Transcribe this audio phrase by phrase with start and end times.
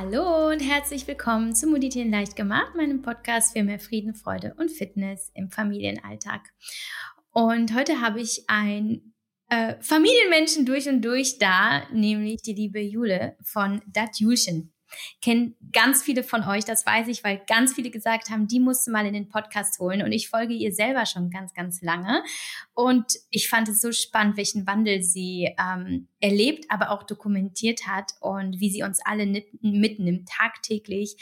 [0.00, 4.70] Hallo und herzlich willkommen zu Meditieren leicht gemacht, meinem Podcast für mehr Frieden, Freude und
[4.70, 6.42] Fitness im Familienalltag.
[7.32, 9.12] Und heute habe ich ein
[9.48, 14.72] äh, Familienmenschen durch und durch da, nämlich die liebe Jule von Dat Julchen
[15.22, 18.90] kennen ganz viele von euch, das weiß ich, weil ganz viele gesagt haben, die musste
[18.90, 20.02] mal in den Podcast holen.
[20.02, 22.22] Und ich folge ihr selber schon ganz, ganz lange.
[22.74, 28.12] Und ich fand es so spannend, welchen Wandel sie ähm, erlebt, aber auch dokumentiert hat
[28.20, 29.26] und wie sie uns alle
[29.60, 31.16] mitnimmt tagtäglich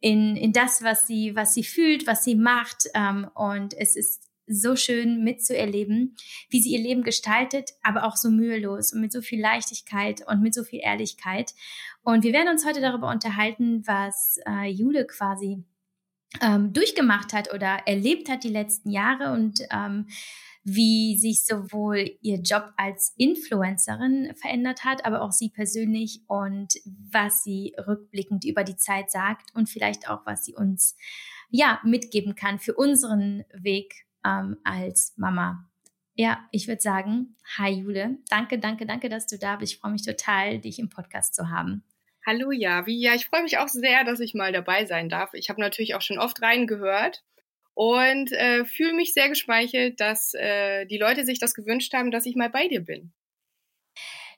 [0.00, 2.84] in, in das, was sie, was sie fühlt, was sie macht.
[2.94, 6.16] Ähm, und es ist so schön mitzuerleben,
[6.50, 10.40] wie sie ihr Leben gestaltet, aber auch so mühelos und mit so viel Leichtigkeit und
[10.40, 11.52] mit so viel Ehrlichkeit.
[12.06, 15.64] Und wir werden uns heute darüber unterhalten, was äh, Jule quasi
[16.40, 20.06] ähm, durchgemacht hat oder erlebt hat die letzten Jahre und ähm,
[20.62, 26.74] wie sich sowohl ihr Job als Influencerin verändert hat, aber auch sie persönlich und
[27.10, 30.96] was sie rückblickend über die Zeit sagt und vielleicht auch, was sie uns
[31.50, 35.68] ja mitgeben kann für unseren Weg ähm, als Mama.
[36.14, 39.72] Ja, ich würde sagen, hi Jule, danke, danke, danke, dass du da bist.
[39.72, 41.82] Ich freue mich total, dich im Podcast zu haben.
[42.28, 45.32] Hallo Javi, ja, ich freue mich auch sehr, dass ich mal dabei sein darf.
[45.32, 47.22] Ich habe natürlich auch schon oft reingehört
[47.74, 52.26] und äh, fühle mich sehr geschmeichelt, dass äh, die Leute sich das gewünscht haben, dass
[52.26, 53.12] ich mal bei dir bin.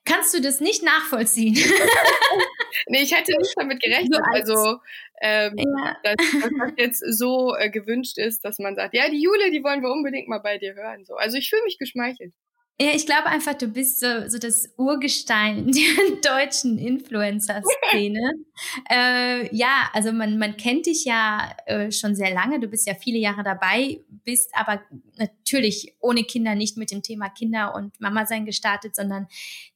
[0.05, 1.55] Kannst du das nicht nachvollziehen?
[2.89, 4.20] nee, ich hätte nicht damit gerechnet.
[4.34, 4.80] Also,
[5.23, 5.97] ähm, ja.
[6.02, 9.64] dass, dass, das jetzt so äh, gewünscht ist, dass man sagt, ja, die Jule, die
[9.64, 11.06] wollen wir unbedingt mal bei dir hören.
[11.06, 11.14] So.
[11.14, 12.34] Also ich fühle mich geschmeichelt.
[12.80, 18.34] Ja, ich glaube einfach, du bist so, so das Urgestein der deutschen Influencer-Szene.
[18.90, 22.60] äh, ja, also man, man kennt dich ja äh, schon sehr lange.
[22.60, 24.80] Du bist ja viele Jahre dabei, bist aber
[25.16, 29.26] natürlich ohne Kinder nicht mit dem Thema Kinder und Mama sein gestartet, sondern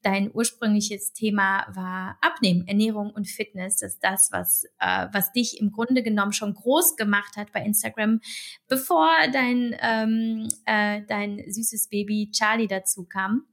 [0.02, 3.78] dein ursprüngliches Thema war Abnehmen, Ernährung und Fitness.
[3.78, 7.64] Das ist das, was, äh, was dich im Grunde genommen schon groß gemacht hat bei
[7.64, 8.20] Instagram,
[8.68, 13.46] bevor dein, ähm, äh, dein süßes Baby Charlie dazu kam.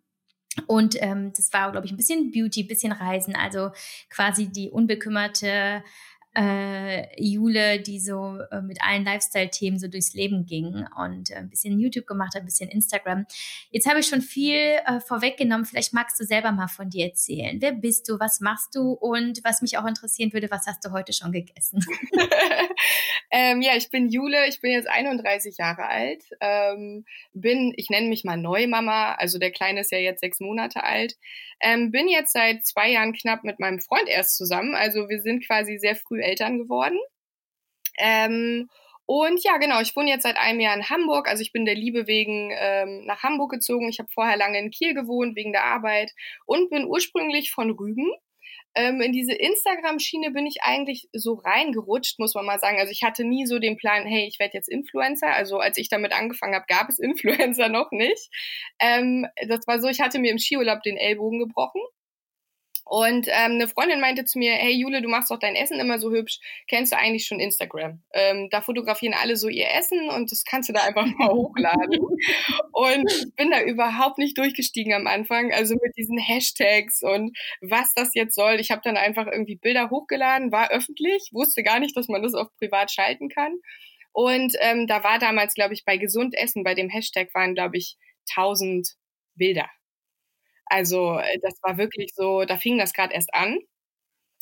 [0.67, 3.72] Und ähm, das war, glaube ich, ein bisschen Beauty, ein bisschen Reisen, also
[4.09, 5.83] quasi die unbekümmerte
[6.39, 11.50] äh, Jule, die so äh, mit allen Lifestyle-Themen so durchs Leben ging und äh, ein
[11.50, 13.25] bisschen YouTube gemacht hat, ein bisschen Instagram.
[13.72, 15.66] Jetzt habe ich schon viel äh, vorweggenommen.
[15.66, 17.57] Vielleicht magst du selber mal von dir erzählen.
[17.61, 18.19] Wer bist du?
[18.19, 18.94] Was machst du?
[18.94, 21.83] Und was mich auch interessieren würde, was hast du heute schon gegessen?
[23.31, 24.47] ähm, ja, ich bin Jule.
[24.47, 26.23] Ich bin jetzt 31 Jahre alt.
[26.39, 29.16] Ähm, bin, ich nenne mich mal Neumama.
[29.16, 31.17] Also der Kleine ist ja jetzt sechs Monate alt.
[31.61, 34.75] Ähm, bin jetzt seit zwei Jahren knapp mit meinem Freund erst zusammen.
[34.75, 37.00] Also wir sind quasi sehr früh Eltern geworden.
[37.97, 38.69] Ähm,
[39.12, 41.28] und ja, genau, ich wohne jetzt seit einem Jahr in Hamburg.
[41.28, 43.90] Also ich bin der Liebe wegen ähm, nach Hamburg gezogen.
[43.90, 46.12] Ich habe vorher lange in Kiel gewohnt wegen der Arbeit
[46.45, 48.07] und bin ursprünglich von Rügen.
[48.75, 52.78] Ähm, in diese Instagram-Schiene bin ich eigentlich so reingerutscht, muss man mal sagen.
[52.78, 55.34] Also ich hatte nie so den Plan, hey, ich werde jetzt Influencer.
[55.34, 58.29] Also als ich damit angefangen habe, gab es Influencer noch nicht.
[58.79, 61.81] Ähm, das war so, ich hatte mir im Skiurlaub den Ellbogen gebrochen
[62.89, 66.00] und ähm, eine Freundin meinte zu mir, hey Jule, du machst doch dein Essen immer
[66.00, 66.39] so hübsch.
[66.67, 68.01] Kennst du eigentlich schon Instagram?
[68.13, 72.00] Ähm, da fotografieren alle so ihr Essen und das kannst du da einfach mal hochladen.
[72.72, 77.94] Und ich bin da überhaupt nicht durchgestiegen am Anfang, also mit diesen Hashtags und was
[77.94, 78.55] das jetzt soll.
[78.59, 82.33] Ich habe dann einfach irgendwie Bilder hochgeladen, war öffentlich, wusste gar nicht, dass man das
[82.33, 83.53] auf privat schalten kann.
[84.13, 87.77] Und ähm, da war damals, glaube ich, bei Gesund Essen, bei dem Hashtag waren, glaube
[87.77, 87.97] ich,
[88.35, 88.95] 1000
[89.35, 89.69] Bilder.
[90.69, 93.59] Also äh, das war wirklich so, da fing das gerade erst an.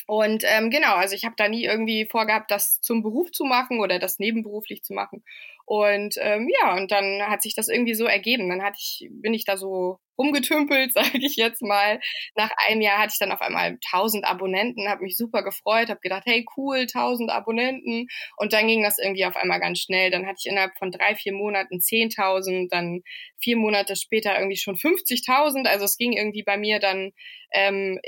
[0.08, 3.80] Und ähm, genau, also ich habe da nie irgendwie vorgehabt, das zum Beruf zu machen
[3.82, 5.24] oder das nebenberuflich zu machen.
[5.68, 8.48] Und ähm, ja, und dann hat sich das irgendwie so ergeben.
[8.50, 12.00] Dann hatte ich, bin ich da so rumgetümpelt, sage ich jetzt mal.
[12.38, 16.00] Nach einem Jahr hatte ich dann auf einmal 1000 Abonnenten, habe mich super gefreut, habe
[16.00, 18.08] gedacht, hey cool, 1000 Abonnenten.
[18.38, 20.10] Und dann ging das irgendwie auf einmal ganz schnell.
[20.10, 23.02] Dann hatte ich innerhalb von drei, vier Monaten 10.000, dann
[23.38, 25.68] vier Monate später irgendwie schon 50.000.
[25.68, 27.12] Also es ging irgendwie bei mir dann,
[27.52, 28.00] ähm,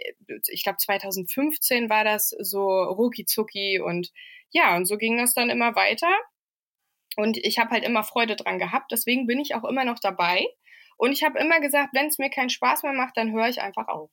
[0.47, 4.11] ich glaube 2015 war das so rucki zucki und
[4.51, 6.07] ja, und so ging das dann immer weiter.
[7.15, 8.91] Und ich habe halt immer Freude dran gehabt.
[8.91, 10.45] Deswegen bin ich auch immer noch dabei.
[10.97, 13.61] Und ich habe immer gesagt, wenn es mir keinen Spaß mehr macht, dann höre ich
[13.61, 14.09] einfach auf.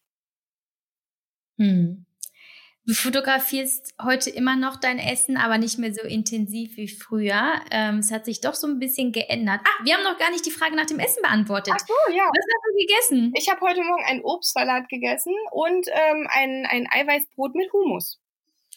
[1.59, 2.07] Hm.
[2.89, 7.61] Du fotografierst heute immer noch dein Essen, aber nicht mehr so intensiv wie früher.
[7.73, 9.61] Ähm, es hat sich doch so ein bisschen geändert.
[9.65, 11.75] Ach, wir haben noch gar nicht die Frage nach dem Essen beantwortet.
[11.77, 12.23] Ach so, ja.
[12.23, 13.33] Was hast du gegessen?
[13.37, 18.21] Ich habe heute Morgen einen Obstsalat gegessen und ähm, ein, ein Eiweißbrot mit Hummus.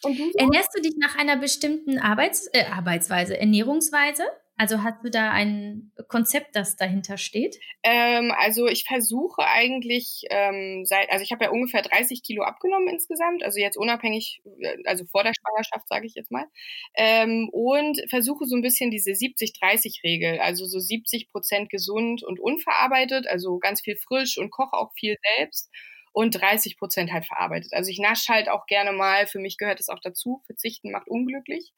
[0.02, 0.24] Und du?
[0.24, 0.38] So?
[0.38, 4.24] Ernährst du dich nach einer bestimmten Arbeits, äh, Arbeitsweise, Ernährungsweise?
[4.60, 7.56] Also hast du da ein Konzept, das dahinter steht?
[7.82, 12.88] Ähm, also ich versuche eigentlich ähm, seit, also ich habe ja ungefähr 30 Kilo abgenommen
[12.88, 16.44] insgesamt, also jetzt unabhängig, äh, also vor der Schwangerschaft sage ich jetzt mal,
[16.94, 23.26] ähm, und versuche so ein bisschen diese 70-30-Regel, also so 70 Prozent gesund und unverarbeitet,
[23.28, 25.70] also ganz viel frisch und koche auch viel selbst
[26.12, 27.72] und 30 Prozent halt verarbeitet.
[27.72, 31.08] Also ich nasche halt auch gerne mal, für mich gehört es auch dazu, verzichten macht
[31.08, 31.72] unglücklich.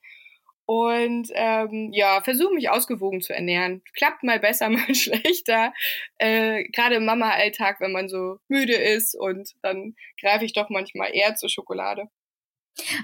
[0.65, 3.83] Und ähm, ja, versuche mich ausgewogen zu ernähren.
[3.95, 5.73] Klappt mal besser, mal schlechter.
[6.19, 11.15] Äh, Gerade im Mama-Alltag, wenn man so müde ist und dann greife ich doch manchmal
[11.15, 12.09] eher zur Schokolade.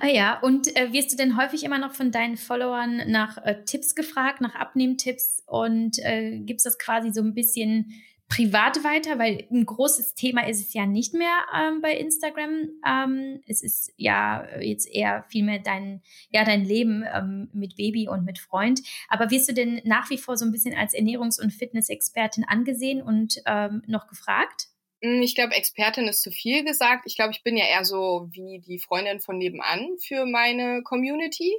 [0.01, 3.65] Ah ja, und äh, wirst du denn häufig immer noch von deinen Followern nach äh,
[3.65, 7.93] Tipps gefragt, nach Abnehmtipps und äh, gibt das quasi so ein bisschen
[8.29, 12.69] privat weiter, weil ein großes Thema ist es ja nicht mehr ähm, bei Instagram.
[12.87, 18.07] Ähm, es ist ja jetzt eher viel mehr dein, ja, dein Leben ähm, mit Baby
[18.09, 18.81] und mit Freund.
[19.09, 23.03] Aber wirst du denn nach wie vor so ein bisschen als Ernährungs- und Fitnessexpertin angesehen
[23.03, 24.69] und ähm, noch gefragt?
[25.03, 27.05] Hm, ich glaube, Expertin ist zu viel gesagt.
[27.07, 31.53] Ich glaube, ich bin ja eher so wie die Freundin von nebenan für meine Community.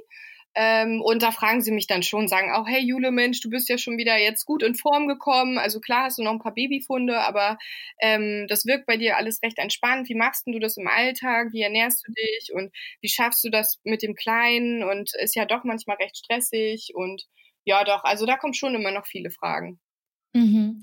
[0.54, 3.68] Ähm, und da fragen sie mich dann schon, sagen auch, hey Jule, Mensch, du bist
[3.68, 5.58] ja schon wieder jetzt gut in Form gekommen.
[5.58, 7.56] Also klar hast du noch ein paar Babyfunde, aber
[8.00, 10.08] ähm, das wirkt bei dir alles recht entspannt.
[10.08, 11.48] Wie machst du das im Alltag?
[11.52, 12.50] Wie ernährst du dich?
[12.52, 14.82] Und wie schaffst du das mit dem Kleinen?
[14.82, 16.92] Und ist ja doch manchmal recht stressig.
[16.94, 17.26] Und
[17.64, 19.78] ja, doch, also da kommen schon immer noch viele Fragen.
[20.32, 20.80] Mhm.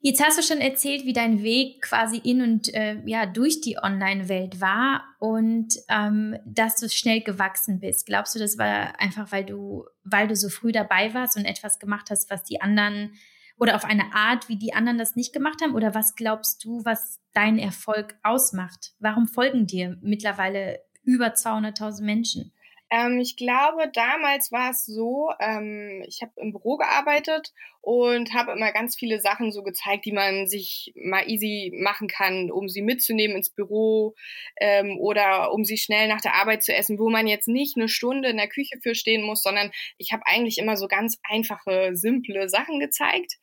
[0.00, 3.78] Jetzt hast du schon erzählt, wie dein Weg quasi in und äh, ja durch die
[3.82, 8.06] Online-Welt war und ähm, dass du schnell gewachsen bist.
[8.06, 11.80] Glaubst du, das war einfach, weil du, weil du so früh dabei warst und etwas
[11.80, 13.12] gemacht hast, was die anderen
[13.58, 15.74] oder auf eine Art, wie die anderen das nicht gemacht haben?
[15.74, 18.92] Oder was glaubst du, was deinen Erfolg ausmacht?
[19.00, 22.52] Warum folgen dir mittlerweile über 200.000 Menschen?
[22.90, 27.52] Ähm, ich glaube, damals war es so, ähm, ich habe im Büro gearbeitet
[27.82, 32.50] und habe immer ganz viele Sachen so gezeigt, die man sich mal easy machen kann,
[32.50, 34.14] um sie mitzunehmen ins Büro
[34.58, 37.88] ähm, oder um sie schnell nach der Arbeit zu essen, wo man jetzt nicht eine
[37.88, 41.90] Stunde in der Küche für stehen muss, sondern ich habe eigentlich immer so ganz einfache,
[41.94, 43.34] simple Sachen gezeigt.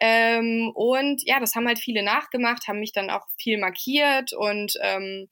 [0.00, 4.74] Ähm, und ja, das haben halt viele nachgemacht, haben mich dann auch viel markiert und
[4.82, 5.28] ähm,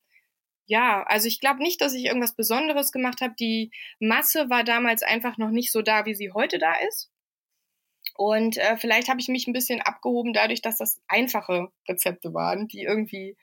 [0.69, 3.35] ja, also ich glaube nicht, dass ich irgendwas Besonderes gemacht habe.
[3.41, 3.71] Die
[4.01, 7.11] Masse war damals einfach noch nicht so da, wie sie heute da ist.
[8.17, 12.69] Und äh, vielleicht habe ich mich ein bisschen abgehoben dadurch, dass das einfache Rezepte waren,
[12.69, 13.37] die irgendwie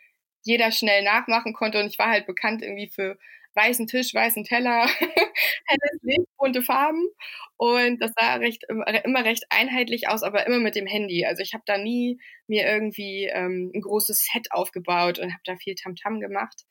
[0.44, 1.80] jeder schnell nachmachen konnte.
[1.80, 3.18] Und ich war halt bekannt irgendwie für
[3.56, 4.86] weißen Tisch, weißen Teller,
[5.66, 7.08] helles Licht, bunte Farben.
[7.58, 11.26] Und das sah recht, immer recht einheitlich aus, aber immer mit dem Handy.
[11.26, 15.56] Also ich habe da nie mir irgendwie ähm, ein großes Set aufgebaut und habe da
[15.56, 16.66] viel Tamtam -Tam gemacht.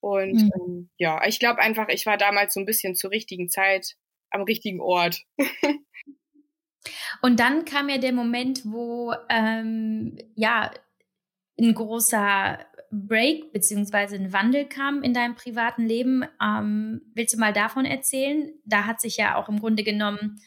[0.00, 0.52] Und mhm.
[0.54, 3.96] ähm, ja, ich glaube einfach, ich war damals so ein bisschen zur richtigen Zeit
[4.30, 5.22] am richtigen Ort.
[7.22, 10.70] Und dann kam ja der Moment, wo ähm, ja
[11.58, 12.58] ein großer
[12.92, 16.24] Break beziehungsweise ein Wandel kam in deinem privaten Leben.
[16.40, 18.52] Ähm, willst du mal davon erzählen?
[18.64, 20.40] Da hat sich ja auch im Grunde genommen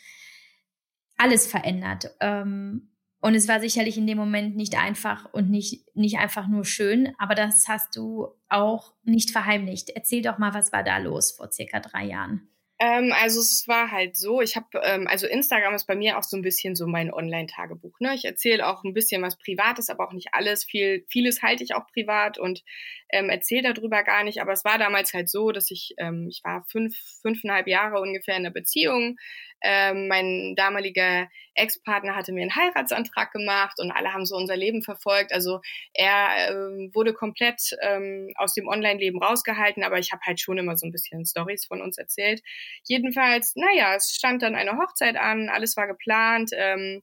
[1.18, 2.16] alles verändert.
[2.22, 6.66] Ähm, und es war sicherlich in dem Moment nicht einfach und nicht, nicht einfach nur
[6.66, 9.89] schön, aber das hast du auch nicht verheimlicht.
[9.89, 12.50] Erzähl doch mal, was war da los vor circa drei Jahren?
[12.81, 16.24] Ähm, also es war halt so, ich habe, ähm, also Instagram ist bei mir auch
[16.24, 18.00] so ein bisschen so mein Online-Tagebuch.
[18.00, 18.16] Ne?
[18.16, 20.64] Ich erzähle auch ein bisschen was Privates, aber auch nicht alles.
[20.64, 22.64] Viel, vieles halte ich auch privat und
[23.09, 24.40] ähm, erzähle darüber gar nicht.
[24.42, 28.38] Aber es war damals halt so, dass ich, ähm, ich war fünf, fünfeinhalb Jahre ungefähr
[28.38, 29.18] in der Beziehung
[29.61, 34.81] ähm, mein damaliger Ex-Partner hatte mir einen Heiratsantrag gemacht und alle haben so unser Leben
[34.81, 35.33] verfolgt.
[35.33, 35.61] Also
[35.94, 40.78] er ähm, wurde komplett ähm, aus dem Online-Leben rausgehalten, aber ich habe halt schon immer
[40.78, 42.42] so ein bisschen Stories von uns erzählt.
[42.83, 46.51] Jedenfalls, naja, es stand dann eine Hochzeit an, alles war geplant.
[46.54, 47.01] Ähm,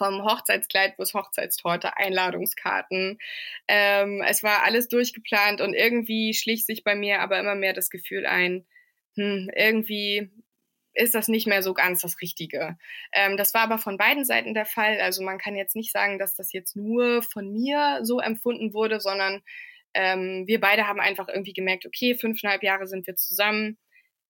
[0.00, 3.18] vom Hochzeitskleid bis Hochzeitstorte, Einladungskarten.
[3.68, 7.90] Ähm, es war alles durchgeplant und irgendwie schlich sich bei mir aber immer mehr das
[7.90, 8.64] Gefühl ein,
[9.16, 10.30] hm, irgendwie
[10.94, 12.76] ist das nicht mehr so ganz das Richtige.
[13.12, 15.00] Ähm, das war aber von beiden Seiten der Fall.
[15.00, 19.00] Also man kann jetzt nicht sagen, dass das jetzt nur von mir so empfunden wurde,
[19.00, 19.42] sondern
[19.94, 23.78] ähm, wir beide haben einfach irgendwie gemerkt, okay, fünfeinhalb Jahre sind wir zusammen.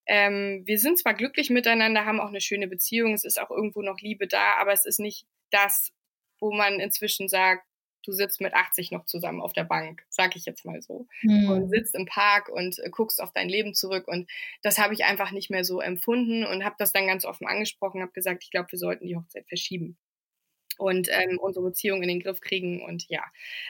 [0.07, 3.83] Ähm, wir sind zwar glücklich miteinander, haben auch eine schöne Beziehung, es ist auch irgendwo
[3.83, 5.93] noch Liebe da, aber es ist nicht das,
[6.41, 7.65] wo man inzwischen sagt,
[8.03, 11.07] du sitzt mit 80 noch zusammen auf der Bank, sag ich jetzt mal so.
[11.23, 11.51] Mhm.
[11.51, 14.09] Und sitzt im Park und äh, guckst auf dein Leben zurück.
[14.09, 14.31] Und
[14.63, 18.03] das habe ich einfach nicht mehr so empfunden und habe das dann ganz offen angesprochen,
[18.03, 19.97] habe gesagt, ich glaube, wir sollten die Hochzeit verschieben
[20.81, 22.83] und ähm, unsere Beziehung in den Griff kriegen.
[22.83, 23.23] Und ja,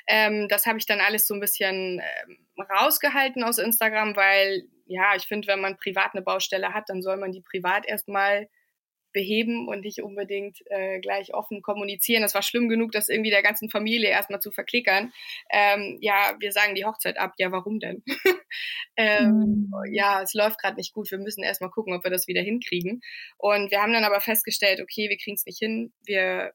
[0.07, 5.15] ähm, das habe ich dann alles so ein bisschen ähm, rausgehalten aus Instagram, weil ja,
[5.17, 8.49] ich finde, wenn man privat eine Baustelle hat, dann soll man die privat erstmal
[9.13, 12.23] beheben und nicht unbedingt äh, gleich offen kommunizieren.
[12.23, 15.13] Das war schlimm genug, das irgendwie der ganzen Familie erstmal zu verklickern.
[15.51, 17.35] Ähm, ja, wir sagen die Hochzeit ab.
[17.39, 18.03] Ja, warum denn?
[18.97, 19.93] ähm, mhm.
[19.93, 21.11] Ja, es läuft gerade nicht gut.
[21.11, 23.01] Wir müssen erstmal gucken, ob wir das wieder hinkriegen.
[23.39, 25.93] Und wir haben dann aber festgestellt, okay, wir kriegen es nicht hin.
[26.05, 26.53] Wir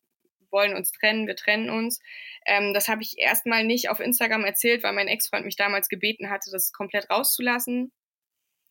[0.52, 2.00] wollen uns trennen, wir trennen uns.
[2.46, 6.30] Ähm, das habe ich erstmal nicht auf Instagram erzählt, weil mein Ex-Freund mich damals gebeten
[6.30, 7.92] hatte, das komplett rauszulassen.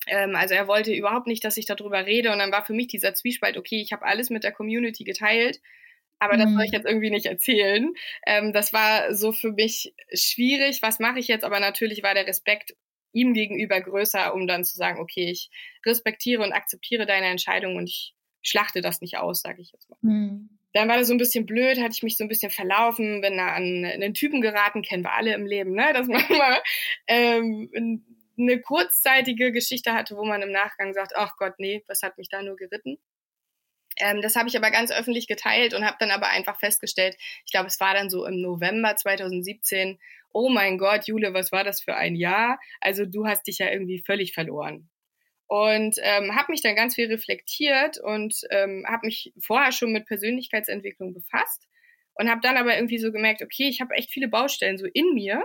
[0.07, 2.33] Ähm, also er wollte überhaupt nicht, dass ich darüber rede.
[2.33, 5.61] Und dann war für mich dieser Zwiespalt, okay, ich habe alles mit der Community geteilt,
[6.19, 6.77] aber das soll ich mhm.
[6.77, 7.93] jetzt irgendwie nicht erzählen.
[8.27, 10.81] Ähm, das war so für mich schwierig.
[10.83, 11.45] Was mache ich jetzt?
[11.45, 12.75] Aber natürlich war der Respekt
[13.13, 15.51] ihm gegenüber größer, um dann zu sagen, okay, ich
[15.87, 19.99] respektiere und akzeptiere deine Entscheidung und ich schlachte das nicht aus, sage ich jetzt mal.
[20.03, 20.51] Mhm.
[20.73, 23.37] Dann war das so ein bisschen blöd, hatte ich mich so ein bisschen verlaufen, bin
[23.37, 25.93] da an einen Typen geraten, kennen wir alle im Leben, ne?
[25.93, 26.61] Dass man mal
[27.07, 27.71] ähm,
[28.39, 32.29] eine kurzzeitige Geschichte hatte, wo man im Nachgang sagt, ach Gott, nee, was hat mich
[32.29, 32.99] da nur geritten?
[33.97, 37.53] Ähm, das habe ich aber ganz öffentlich geteilt und habe dann aber einfach festgestellt, ich
[37.53, 39.99] glaube, es war dann so im November 2017,
[40.33, 42.59] oh mein Gott, Jule, was war das für ein Jahr?
[42.81, 44.91] Also du hast dich ja irgendwie völlig verloren.
[45.47, 50.07] Und ähm, habe mich dann ganz viel reflektiert und ähm, habe mich vorher schon mit
[50.07, 51.69] Persönlichkeitsentwicklung befasst
[52.15, 55.15] und habe dann aber irgendwie so gemerkt, okay, ich habe echt viele Baustellen so in
[55.15, 55.45] mir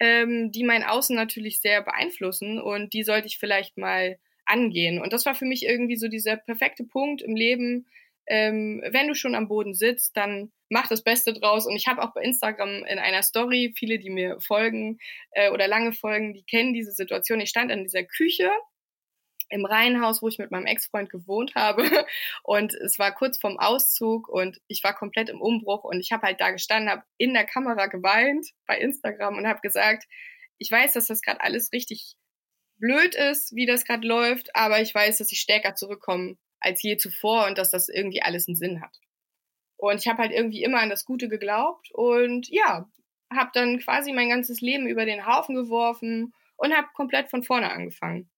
[0.00, 5.00] ähm, die mein Außen natürlich sehr beeinflussen und die sollte ich vielleicht mal angehen.
[5.00, 7.86] Und das war für mich irgendwie so dieser perfekte Punkt im Leben.
[8.26, 11.66] Ähm, wenn du schon am Boden sitzt, dann mach das Beste draus.
[11.66, 14.98] Und ich habe auch bei Instagram in einer Story, viele, die mir folgen
[15.32, 17.40] äh, oder lange folgen, die kennen diese Situation.
[17.40, 18.50] Ich stand in dieser Küche
[19.48, 21.84] im Reihenhaus, wo ich mit meinem Ex-Freund gewohnt habe.
[22.42, 26.26] Und es war kurz vorm Auszug und ich war komplett im Umbruch und ich habe
[26.26, 30.04] halt da gestanden, habe in der Kamera geweint bei Instagram und habe gesagt,
[30.58, 32.16] ich weiß, dass das gerade alles richtig
[32.76, 36.96] blöd ist, wie das gerade läuft, aber ich weiß, dass ich stärker zurückkomme als je
[36.96, 38.98] zuvor und dass das irgendwie alles einen Sinn hat.
[39.76, 42.88] Und ich habe halt irgendwie immer an das Gute geglaubt und ja,
[43.32, 47.70] habe dann quasi mein ganzes Leben über den Haufen geworfen und habe komplett von vorne
[47.70, 48.30] angefangen.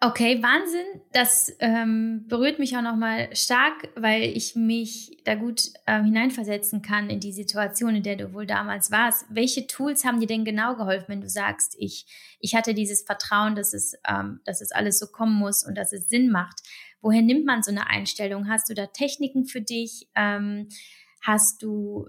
[0.00, 1.00] Okay, Wahnsinn.
[1.10, 7.10] Das ähm, berührt mich auch nochmal stark, weil ich mich da gut äh, hineinversetzen kann
[7.10, 9.26] in die Situation, in der du wohl damals warst.
[9.28, 12.06] Welche Tools haben dir denn genau geholfen, wenn du sagst, ich,
[12.38, 15.92] ich hatte dieses Vertrauen, dass es, ähm, dass es alles so kommen muss und dass
[15.92, 16.60] es Sinn macht?
[17.00, 18.48] Woher nimmt man so eine Einstellung?
[18.48, 20.06] Hast du da Techniken für dich?
[20.14, 20.68] Ähm,
[21.22, 22.08] hast du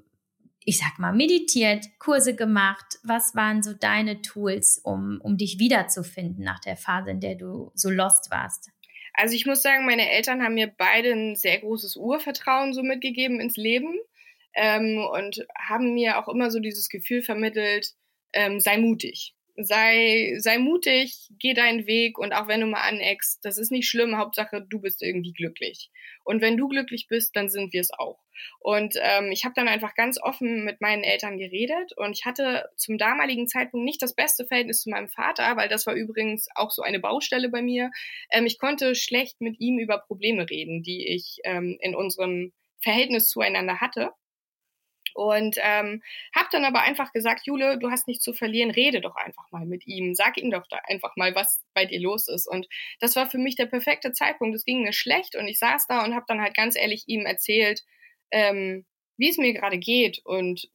[0.70, 3.00] ich sag mal, meditiert, Kurse gemacht?
[3.02, 7.72] Was waren so deine Tools, um, um dich wiederzufinden nach der Phase, in der du
[7.74, 8.70] so lost warst?
[9.14, 13.40] Also ich muss sagen, meine Eltern haben mir beide ein sehr großes Urvertrauen so mitgegeben
[13.40, 13.96] ins Leben
[14.54, 17.96] ähm, und haben mir auch immer so dieses Gefühl vermittelt,
[18.34, 19.34] ähm, sei mutig.
[19.62, 23.89] Sei, sei mutig, geh deinen Weg und auch wenn du mal aneckst, das ist nicht
[23.89, 25.92] schlimm, Hauptsache du bist irgendwie glücklich.
[26.24, 28.20] Und wenn du glücklich bist, dann sind wir es auch.
[28.60, 32.70] Und ähm, ich habe dann einfach ganz offen mit meinen Eltern geredet und ich hatte
[32.78, 36.72] zum damaligen Zeitpunkt nicht das beste Verhältnis zu meinem Vater, weil das war übrigens auch
[36.72, 37.92] so eine Baustelle bei mir.
[38.32, 43.28] Ähm, ich konnte schlecht mit ihm über Probleme reden, die ich ähm, in unserem Verhältnis
[43.28, 44.12] zueinander hatte.
[45.13, 46.01] Und ähm,
[46.36, 49.66] habe dann aber einfach gesagt, Jule, du hast nichts zu verlieren, rede doch einfach mal
[49.66, 52.48] mit ihm, sag ihm doch da einfach mal, was bei dir los ist.
[52.48, 52.68] Und
[53.00, 54.56] das war für mich der perfekte Zeitpunkt.
[54.56, 57.25] Es ging mir schlecht und ich saß da und habe dann halt ganz ehrlich ihm
[57.25, 57.84] erzählt,
[58.32, 58.86] ähm,
[59.18, 60.70] wie es mir gerade geht und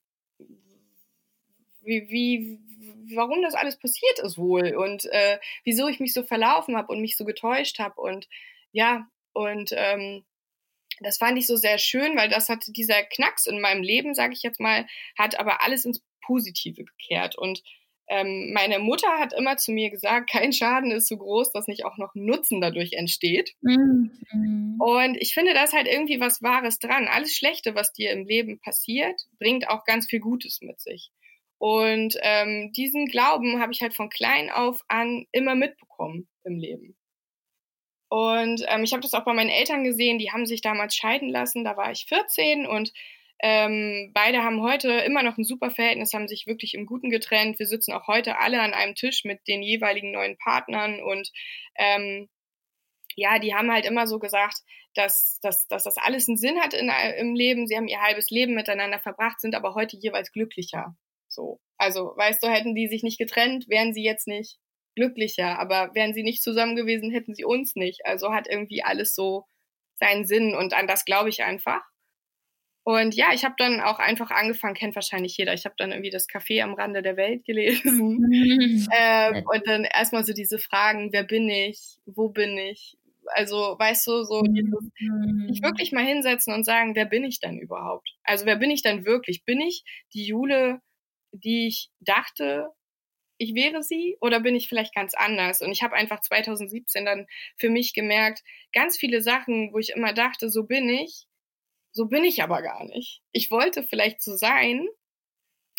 [1.82, 2.58] wie, wie,
[3.14, 7.00] warum das alles passiert ist wohl und äh, wieso ich mich so verlaufen habe und
[7.00, 8.28] mich so getäuscht habe und
[8.72, 10.24] ja, und ähm,
[11.00, 14.34] das fand ich so sehr schön, weil das hat dieser Knacks in meinem Leben, sage
[14.34, 14.86] ich jetzt mal,
[15.18, 17.62] hat aber alles ins Positive gekehrt und
[18.08, 21.84] ähm, meine Mutter hat immer zu mir gesagt, kein Schaden ist so groß, dass nicht
[21.84, 23.54] auch noch Nutzen dadurch entsteht.
[23.62, 24.76] Mhm.
[24.78, 27.08] Und ich finde, da ist halt irgendwie was Wahres dran.
[27.08, 31.10] Alles Schlechte, was dir im Leben passiert, bringt auch ganz viel Gutes mit sich.
[31.58, 36.96] Und ähm, diesen Glauben habe ich halt von klein auf an immer mitbekommen im Leben.
[38.14, 41.28] Und ähm, ich habe das auch bei meinen Eltern gesehen, die haben sich damals scheiden
[41.30, 42.92] lassen, da war ich 14 und
[43.40, 47.58] ähm, beide haben heute immer noch ein super Verhältnis, haben sich wirklich im Guten getrennt.
[47.58, 51.32] Wir sitzen auch heute alle an einem Tisch mit den jeweiligen neuen Partnern und
[51.74, 52.28] ähm,
[53.16, 54.58] ja, die haben halt immer so gesagt,
[54.94, 57.66] dass, dass, dass das alles einen Sinn hat in, im Leben.
[57.66, 60.96] Sie haben ihr halbes Leben miteinander verbracht, sind aber heute jeweils glücklicher.
[61.26, 61.58] So.
[61.78, 64.60] Also, weißt du, hätten die sich nicht getrennt, wären sie jetzt nicht
[64.94, 65.58] glücklicher.
[65.58, 68.06] Aber wären sie nicht zusammen gewesen, hätten sie uns nicht.
[68.06, 69.46] Also hat irgendwie alles so
[69.96, 71.82] seinen Sinn und an das glaube ich einfach.
[72.86, 76.10] Und ja, ich habe dann auch einfach angefangen, kennt wahrscheinlich jeder, ich habe dann irgendwie
[76.10, 78.20] das Café am Rande der Welt gelesen.
[78.90, 82.96] ähm, und dann erstmal so diese Fragen, wer bin ich, wo bin ich,
[83.36, 84.90] Also, weißt du, so dieses,
[85.48, 85.62] sich Mhm.
[85.62, 88.08] wirklich mal hinsetzen und sagen, wer bin ich denn überhaupt?
[88.24, 89.44] Also, wer bin ich denn wirklich?
[89.44, 89.84] Bin ich
[90.14, 90.80] die Jule,
[91.32, 92.68] die ich dachte,
[93.38, 95.60] ich wäre sie oder bin ich vielleicht ganz anders?
[95.60, 97.26] Und ich habe einfach 2017 dann
[97.56, 101.26] für mich gemerkt, ganz viele Sachen, wo ich immer dachte, so bin ich,
[101.92, 103.22] so bin ich aber gar nicht.
[103.32, 104.88] Ich wollte vielleicht so sein,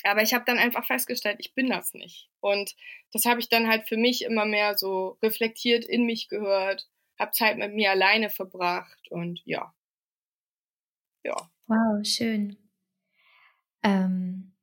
[0.03, 2.29] aber ich habe dann einfach festgestellt, ich bin das nicht.
[2.39, 2.75] Und
[3.11, 7.31] das habe ich dann halt für mich immer mehr so reflektiert in mich gehört, habe
[7.31, 9.73] Zeit mit mir alleine verbracht und ja.
[11.23, 11.49] Ja.
[11.67, 12.57] Wow, schön.
[13.83, 14.53] Ähm,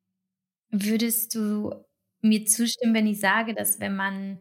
[0.70, 1.84] würdest du
[2.22, 4.38] mir zustimmen, wenn ich sage, dass wenn man,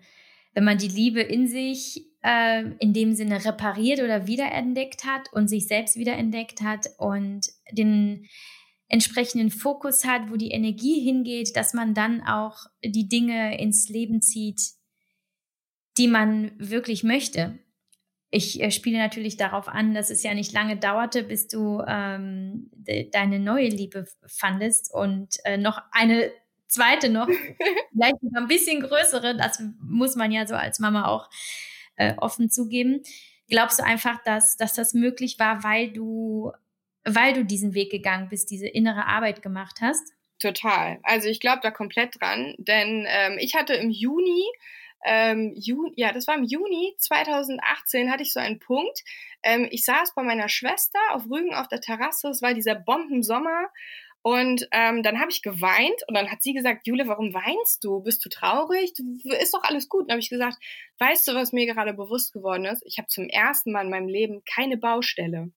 [0.54, 5.48] wenn man die Liebe in sich äh, in dem Sinne repariert oder wiederentdeckt hat und
[5.48, 8.28] sich selbst wiederentdeckt hat und den
[8.88, 14.22] entsprechenden Fokus hat, wo die Energie hingeht, dass man dann auch die Dinge ins Leben
[14.22, 14.62] zieht,
[15.98, 17.60] die man wirklich möchte.
[18.32, 22.70] Ich äh, spiele natürlich darauf an, dass es ja nicht lange dauerte, bis du ähm,
[22.74, 26.32] de deine neue Liebe fandest und äh, noch eine
[26.72, 27.28] zweite noch,
[27.92, 31.30] vielleicht noch ein bisschen größere, das muss man ja so als Mama auch
[31.96, 33.02] äh, offen zugeben.
[33.50, 36.52] Glaubst du einfach, dass, dass das möglich war, weil du,
[37.04, 40.14] weil du diesen Weg gegangen bist, diese innere Arbeit gemacht hast?
[40.40, 41.00] Total.
[41.04, 44.44] Also ich glaube da komplett dran, denn ähm, ich hatte im Juni
[45.04, 49.04] ähm, Juni, ja, das war im Juni 2018, hatte ich so einen Punkt.
[49.44, 53.70] Ähm, ich saß bei meiner Schwester auf Rügen auf der Terrasse, es war dieser Bombensommer
[54.24, 58.02] und ähm, dann habe ich geweint und dann hat sie gesagt, Jule, warum weinst du?
[58.02, 58.94] Bist du traurig?
[59.24, 60.04] Ist doch alles gut.
[60.04, 60.58] Und habe ich gesagt,
[61.00, 62.84] weißt du, was mir gerade bewusst geworden ist?
[62.86, 65.52] Ich habe zum ersten Mal in meinem Leben keine Baustelle.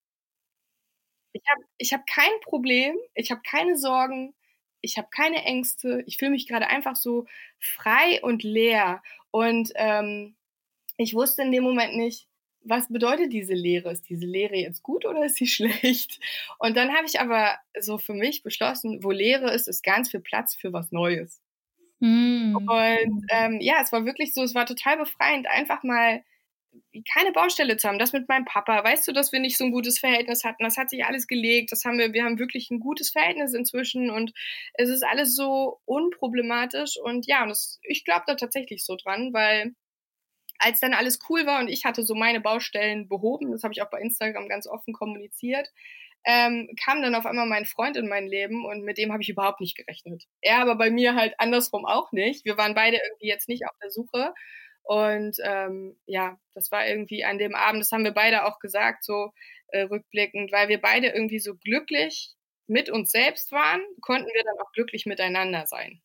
[1.33, 4.33] Ich habe ich hab kein Problem, ich habe keine Sorgen,
[4.81, 7.25] ich habe keine Ängste, ich fühle mich gerade einfach so
[7.59, 9.03] frei und leer.
[9.31, 10.35] Und ähm,
[10.97, 12.27] ich wusste in dem Moment nicht,
[12.65, 13.91] was bedeutet diese Leere?
[13.91, 16.19] Ist diese Leere jetzt gut oder ist sie schlecht?
[16.59, 20.19] Und dann habe ich aber so für mich beschlossen, wo Leere ist, ist ganz viel
[20.19, 21.41] Platz für was Neues.
[22.01, 22.55] Hm.
[22.55, 26.23] Und ähm, ja, es war wirklich so, es war total befreiend, einfach mal
[27.13, 27.99] keine Baustelle zu haben.
[27.99, 30.63] Das mit meinem Papa, weißt du, dass wir nicht so ein gutes Verhältnis hatten.
[30.63, 31.71] Das hat sich alles gelegt.
[31.71, 34.33] Das haben wir, wir haben wirklich ein gutes Verhältnis inzwischen und
[34.73, 36.97] es ist alles so unproblematisch.
[37.01, 39.73] Und ja, und das, ich glaube da tatsächlich so dran, weil
[40.59, 43.81] als dann alles cool war und ich hatte so meine Baustellen behoben, das habe ich
[43.81, 45.69] auch bei Instagram ganz offen kommuniziert,
[46.25, 49.29] ähm, kam dann auf einmal mein Freund in mein Leben und mit dem habe ich
[49.29, 50.23] überhaupt nicht gerechnet.
[50.41, 52.45] Er aber bei mir halt andersrum auch nicht.
[52.45, 54.33] Wir waren beide irgendwie jetzt nicht auf der Suche.
[54.83, 59.03] Und ähm, ja, das war irgendwie an dem Abend, das haben wir beide auch gesagt,
[59.03, 59.31] so
[59.69, 62.33] äh, rückblickend, weil wir beide irgendwie so glücklich
[62.67, 66.01] mit uns selbst waren, konnten wir dann auch glücklich miteinander sein.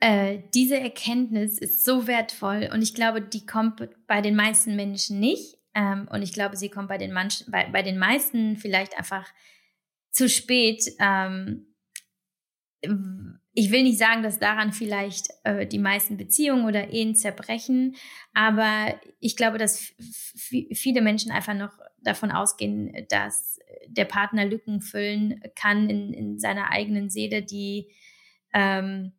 [0.00, 5.20] Äh, diese Erkenntnis ist so wertvoll und ich glaube, die kommt bei den meisten Menschen
[5.20, 5.58] nicht.
[5.74, 9.28] Ähm, und ich glaube, sie kommt bei den, manchen, bei, bei den meisten vielleicht einfach
[10.10, 10.84] zu spät.
[10.98, 11.66] Ähm,
[13.52, 17.94] ich will nicht sagen, dass daran vielleicht äh, die meisten Beziehungen oder Ehen zerbrechen,
[18.32, 19.92] aber ich glaube, dass
[20.72, 26.70] viele Menschen einfach noch davon ausgehen, dass der Partner Lücken füllen kann in, in seiner
[26.70, 27.88] eigenen Seele, die
[28.54, 29.12] ähm,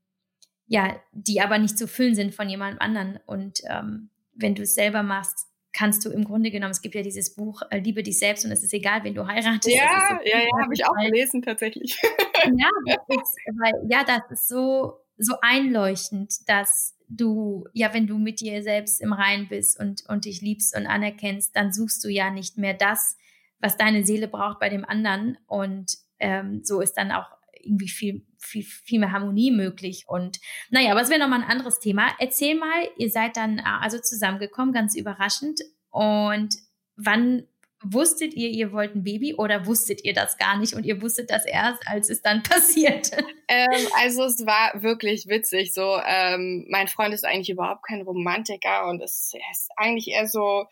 [0.71, 3.19] ja, die aber nicht zu füllen sind von jemand anderen.
[3.25, 7.01] Und ähm, wenn du es selber machst, kannst du im Grunde genommen, es gibt ja
[7.01, 9.67] dieses Buch äh, Liebe dich selbst und es ist egal, wen du heiratest.
[9.67, 12.01] Ja, so ja, ja, habe ich auch gelesen tatsächlich.
[12.57, 18.17] ja, das ist, weil, ja, das ist so, so einleuchtend, dass du, ja, wenn du
[18.17, 22.07] mit dir selbst im Rein bist und, und dich liebst und anerkennst, dann suchst du
[22.07, 23.17] ja nicht mehr das,
[23.60, 25.38] was deine Seele braucht bei dem anderen.
[25.47, 27.27] Und ähm, so ist dann auch
[27.63, 30.06] irgendwie viel, viel, viel mehr Harmonie möglich.
[30.08, 32.08] Und naja, aber es wäre nochmal ein anderes Thema.
[32.19, 35.62] Erzähl mal, ihr seid dann also zusammengekommen, ganz überraschend.
[35.89, 36.56] Und
[36.95, 37.47] wann
[37.84, 41.32] wusstet ihr, ihr wollt ein Baby oder wusstet ihr das gar nicht und ihr wusstet
[41.32, 43.12] das erst, als es dann passiert?
[43.47, 45.74] Ähm, also es war wirklich witzig.
[45.74, 50.65] So, ähm, mein Freund ist eigentlich überhaupt kein Romantiker und ist, ist eigentlich eher so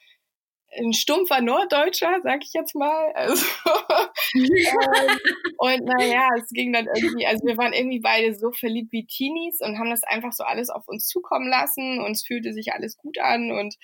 [0.77, 3.13] ein stumpfer Norddeutscher, sag ich jetzt mal.
[3.19, 3.45] Also,
[4.35, 5.17] ähm,
[5.57, 9.59] und naja, es ging dann irgendwie, also wir waren irgendwie beide so verliebt wie Teenies
[9.61, 12.97] und haben das einfach so alles auf uns zukommen lassen und es fühlte sich alles
[12.97, 13.75] gut an und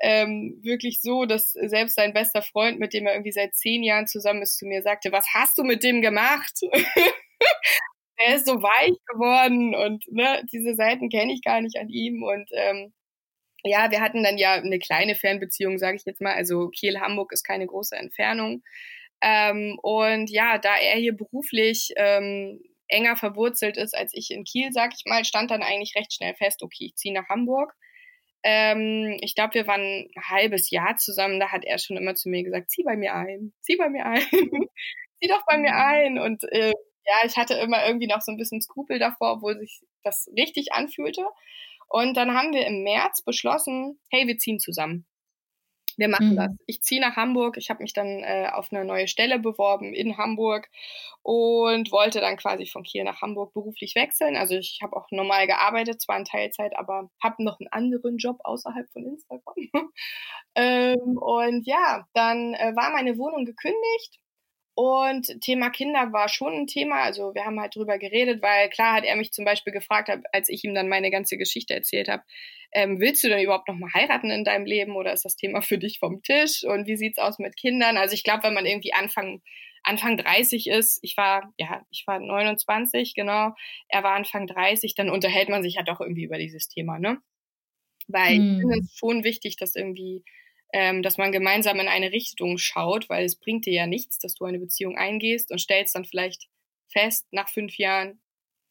[0.00, 4.06] ähm, wirklich so, dass selbst sein bester Freund, mit dem er irgendwie seit zehn Jahren
[4.06, 6.60] zusammen ist, zu mir sagte, was hast du mit dem gemacht?
[8.16, 12.22] er ist so weich geworden und ne, diese Seiten kenne ich gar nicht an ihm
[12.22, 12.92] und ähm,
[13.64, 16.34] ja, wir hatten dann ja eine kleine Fernbeziehung, sage ich jetzt mal.
[16.34, 18.62] Also Kiel-Hamburg ist keine große Entfernung.
[19.22, 24.70] Ähm, und ja, da er hier beruflich ähm, enger verwurzelt ist als ich in Kiel,
[24.72, 27.74] sag ich mal, stand dann eigentlich recht schnell fest, okay, ich ziehe nach Hamburg.
[28.42, 31.40] Ähm, ich glaube, wir waren ein halbes Jahr zusammen.
[31.40, 34.04] Da hat er schon immer zu mir gesagt, zieh bei mir ein, zieh bei mir
[34.04, 34.20] ein,
[35.20, 35.78] zieh doch bei mir mhm.
[35.78, 36.18] ein.
[36.18, 36.72] Und äh,
[37.06, 40.72] ja, ich hatte immer irgendwie noch so ein bisschen Skrupel davor, obwohl sich das richtig
[40.72, 41.24] anfühlte.
[41.88, 45.06] Und dann haben wir im März beschlossen, hey, wir ziehen zusammen.
[45.96, 46.36] Wir machen mhm.
[46.36, 46.50] das.
[46.66, 47.56] Ich ziehe nach Hamburg.
[47.56, 50.68] Ich habe mich dann äh, auf eine neue Stelle beworben in Hamburg
[51.22, 54.36] und wollte dann quasi von Kiel nach Hamburg beruflich wechseln.
[54.36, 58.38] Also ich habe auch normal gearbeitet, zwar in Teilzeit, aber habe noch einen anderen Job
[58.42, 59.54] außerhalb von Instagram.
[60.54, 64.18] ähm, und ja, dann äh, war meine Wohnung gekündigt
[64.74, 67.02] und Thema Kinder war schon ein Thema.
[67.02, 70.48] Also wir haben halt drüber geredet, weil klar hat er mich zum Beispiel gefragt, als
[70.48, 72.24] ich ihm dann meine ganze Geschichte erzählt habe,
[72.72, 75.62] ähm, willst du denn überhaupt noch mal heiraten in deinem Leben oder ist das Thema
[75.62, 76.64] für dich vom Tisch?
[76.64, 77.96] Und wie sieht's aus mit Kindern?
[77.96, 79.42] Also ich glaube, wenn man irgendwie Anfang
[79.84, 83.52] Anfang 30 ist, ich war, ja, ich war 29, genau,
[83.88, 87.18] er war Anfang 30, dann unterhält man sich ja doch irgendwie über dieses Thema, ne?
[88.08, 88.54] Weil hm.
[88.54, 90.24] ich finde es schon wichtig, dass irgendwie
[90.72, 94.34] ähm, dass man gemeinsam in eine Richtung schaut, weil es bringt dir ja nichts, dass
[94.34, 96.48] du eine Beziehung eingehst und stellst dann vielleicht
[96.88, 98.20] fest nach fünf Jahren,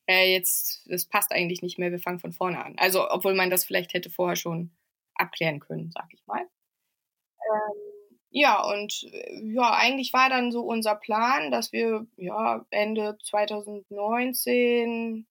[0.07, 2.75] äh, jetzt, das passt eigentlich nicht mehr, wir fangen von vorne an.
[2.77, 4.71] Also, obwohl man das vielleicht hätte vorher schon
[5.15, 6.41] abklären können, sag ich mal.
[6.41, 7.93] Ähm,
[8.35, 15.27] ja, und äh, ja, eigentlich war dann so unser Plan, dass wir ja Ende 2019,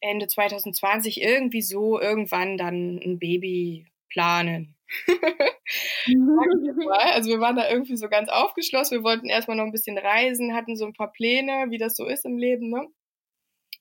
[0.00, 4.73] Ende 2020 irgendwie so irgendwann dann ein Baby planen.
[6.90, 8.98] Also wir waren da irgendwie so ganz aufgeschlossen.
[8.98, 12.06] Wir wollten erstmal noch ein bisschen reisen, hatten so ein paar Pläne, wie das so
[12.06, 12.86] ist im Leben, ne?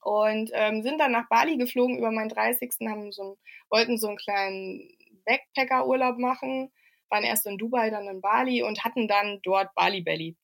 [0.02, 2.72] Und ähm, sind dann nach Bali geflogen über meinen 30.
[2.90, 3.36] Haben so ein,
[3.70, 4.90] wollten so einen kleinen
[5.26, 6.72] Backpacker-Urlaub machen,
[7.10, 10.36] waren erst in Dubai, dann in Bali und hatten dann dort Bali Belly.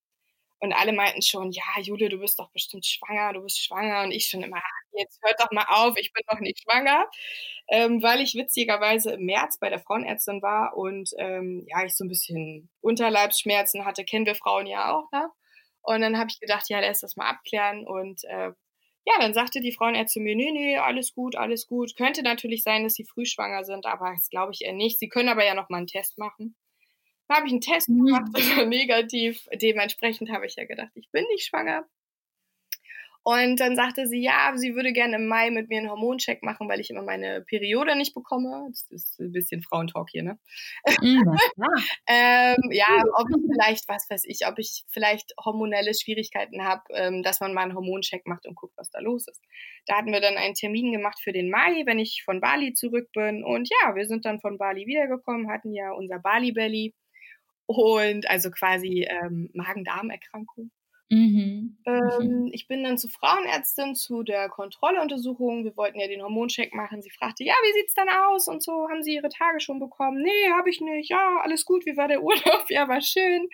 [0.62, 4.04] Und alle meinten schon, ja, Jule, du bist doch bestimmt schwanger, du bist schwanger.
[4.04, 4.62] Und ich schon immer,
[4.94, 7.06] jetzt hört doch mal auf, ich bin noch nicht schwanger.
[7.70, 12.04] Ähm, weil ich witzigerweise im März bei der Frauenärztin war und ähm, ja, ich so
[12.04, 15.30] ein bisschen Unterleibsschmerzen hatte, kennen wir Frauen ja auch, ne?
[15.82, 17.86] Und dann habe ich gedacht, ja, lass das mal abklären.
[17.88, 18.52] Und äh,
[19.06, 21.96] ja, dann sagte die Frauenärztin mir, nee, nee, alles gut, alles gut.
[21.96, 25.00] Könnte natürlich sein, dass sie früh schwanger sind, aber das glaube ich eher nicht.
[25.00, 26.56] Sie können aber ja noch mal einen Test machen.
[27.30, 28.06] Da habe ich einen Test mhm.
[28.06, 29.48] gemacht, das war negativ.
[29.54, 31.86] Dementsprechend habe ich ja gedacht, ich bin nicht schwanger.
[33.22, 36.68] Und dann sagte sie, ja, sie würde gerne im Mai mit mir einen Hormoncheck machen,
[36.70, 38.70] weil ich immer meine Periode nicht bekomme.
[38.70, 40.40] Das ist ein bisschen Frauentalk hier, ne?
[41.02, 41.38] Mhm,
[42.08, 47.22] ähm, ja, ob ich vielleicht, was weiß ich, ob ich vielleicht hormonelle Schwierigkeiten habe, ähm,
[47.22, 49.44] dass man mal einen Hormoncheck macht und guckt, was da los ist.
[49.86, 53.10] Da hatten wir dann einen Termin gemacht für den Mai, wenn ich von Bali zurück
[53.14, 53.44] bin.
[53.44, 56.96] Und ja, wir sind dann von Bali wiedergekommen, hatten ja unser Bali-Belly
[57.70, 60.72] und also quasi ähm, Magen-Darm-Erkrankung.
[61.12, 61.78] Mhm.
[61.86, 62.50] Ähm, mhm.
[62.52, 65.64] ich bin dann zur Frauenärztin zu der Kontrolluntersuchung.
[65.64, 67.04] Wir wollten ja den Hormoncheck machen.
[67.04, 68.48] Sie fragte, ja, wie sieht's dann aus?
[68.48, 70.20] Und so, haben Sie Ihre Tage schon bekommen?
[70.24, 71.12] Nee, habe ich nicht.
[71.12, 71.86] Ja, alles gut.
[71.86, 72.66] Wie war der Urlaub?
[72.70, 73.48] Ja, war schön.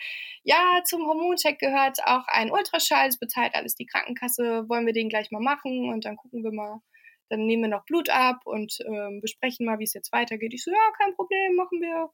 [0.43, 3.08] Ja, zum Hormoncheck gehört auch ein Ultraschall.
[3.08, 4.69] Das bezahlt alles die Krankenkasse.
[4.69, 5.89] Wollen wir den gleich mal machen?
[5.91, 6.80] Und dann gucken wir mal.
[7.28, 10.54] Dann nehmen wir noch Blut ab und ähm, besprechen mal, wie es jetzt weitergeht.
[10.54, 12.12] Ich so, ja, kein Problem, machen wir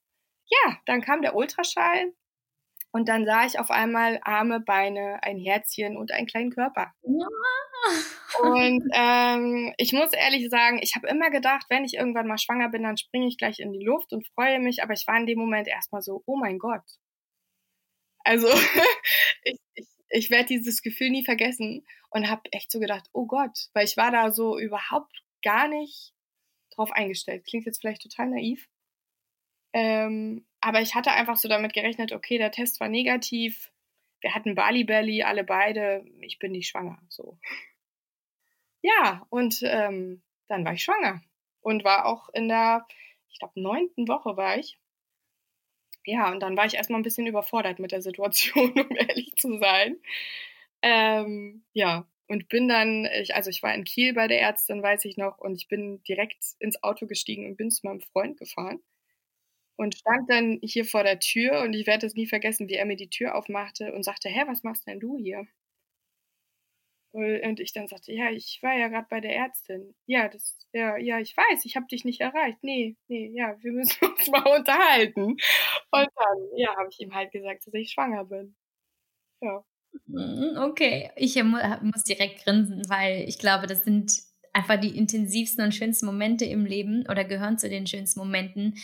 [0.52, 2.14] ja, dann kam der Ultraschall
[2.92, 6.94] und dann sah ich auf einmal Arme, Beine, ein Herzchen und einen kleinen Körper.
[7.04, 7.28] Ja.
[8.42, 12.70] Und ähm, ich muss ehrlich sagen, ich habe immer gedacht, wenn ich irgendwann mal schwanger
[12.70, 14.84] bin, dann springe ich gleich in die Luft und freue mich.
[14.84, 16.84] Aber ich war in dem Moment erstmal so, oh mein Gott.
[18.24, 18.48] Also
[19.44, 23.70] ich, ich, ich werde dieses Gefühl nie vergessen und habe echt so gedacht, oh Gott,
[23.74, 26.14] weil ich war da so überhaupt gar nicht
[26.76, 27.46] drauf eingestellt.
[27.46, 28.68] Klingt jetzt vielleicht total naiv.
[29.74, 33.72] Ähm, aber ich hatte einfach so damit gerechnet, okay, der Test war negativ.
[34.22, 36.06] Wir hatten Bali Belly, alle beide.
[36.22, 37.00] Ich bin nicht schwanger.
[37.10, 37.40] So.
[38.82, 41.22] Ja, und ähm, dann war ich schwanger.
[41.62, 42.88] Und war auch in der,
[43.30, 44.78] ich glaube, neunten Woche war ich.
[46.06, 49.60] Ja, und dann war ich erstmal ein bisschen überfordert mit der Situation, um ehrlich zu
[49.60, 49.98] sein.
[50.82, 55.06] Ähm, ja, und bin dann, ich, also ich war in Kiel bei der Ärztin, weiß
[55.06, 58.82] ich noch, und ich bin direkt ins Auto gestiegen und bin zu meinem Freund gefahren
[59.82, 62.86] und stand dann hier vor der Tür und ich werde es nie vergessen, wie er
[62.86, 65.48] mir die Tür aufmachte und sagte, hä, was machst denn du hier?
[67.14, 69.96] Und ich dann sagte, ja, ich war ja gerade bei der Ärztin.
[70.06, 72.60] Ja, das, ja, ja, ich weiß, ich habe dich nicht erreicht.
[72.62, 75.24] Nee, nee, ja, wir müssen uns mal unterhalten.
[75.24, 75.40] Und
[75.92, 78.56] dann, ja, habe ich ihm halt gesagt, dass ich schwanger bin.
[79.42, 79.66] Ja.
[80.06, 84.14] Mhm, okay, ich muss direkt grinsen, weil ich glaube, das sind
[84.54, 88.76] einfach die intensivsten und schönsten Momente im Leben oder gehören zu den schönsten Momenten,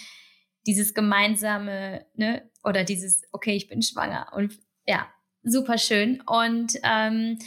[0.67, 5.07] dieses gemeinsame, ne, oder dieses, okay, ich bin schwanger und ja,
[5.43, 6.21] super schön.
[6.27, 7.39] Und ähm,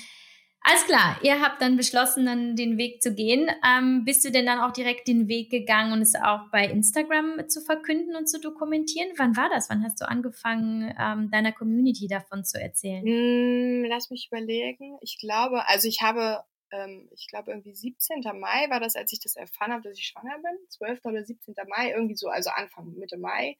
[0.62, 3.48] Alles klar, ihr habt dann beschlossen, dann den Weg zu gehen.
[3.66, 7.48] Ähm, bist du denn dann auch direkt den Weg gegangen und es auch bei Instagram
[7.48, 9.08] zu verkünden und zu dokumentieren?
[9.16, 9.70] Wann war das?
[9.70, 13.02] Wann hast du angefangen, ähm, deiner Community davon zu erzählen?
[13.04, 14.98] Hm, lass mich überlegen.
[15.00, 18.22] Ich glaube, also ich habe, ähm, ich glaube irgendwie 17.
[18.38, 20.56] Mai war das, als ich das erfahren habe, dass ich schwanger bin.
[20.68, 21.00] 12.
[21.04, 21.54] oder 17.
[21.68, 23.56] Mai, irgendwie so, also Anfang, Mitte Mai.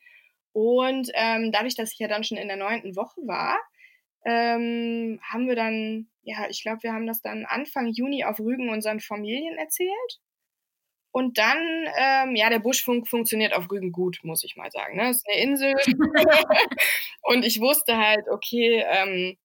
[0.53, 3.59] Und ähm, dadurch, dass ich ja dann schon in der neunten Woche war,
[4.25, 8.68] ähm, haben wir dann, ja, ich glaube, wir haben das dann Anfang Juni auf Rügen
[8.70, 10.20] unseren Familien erzählt.
[11.12, 11.59] Und dann,
[11.96, 14.96] ähm, ja, der Buschfunk funktioniert auf Rügen gut, muss ich mal sagen.
[14.96, 15.05] Ne?
[15.05, 15.75] Das ist eine Insel.
[17.23, 19.37] und ich wusste halt, okay, ähm,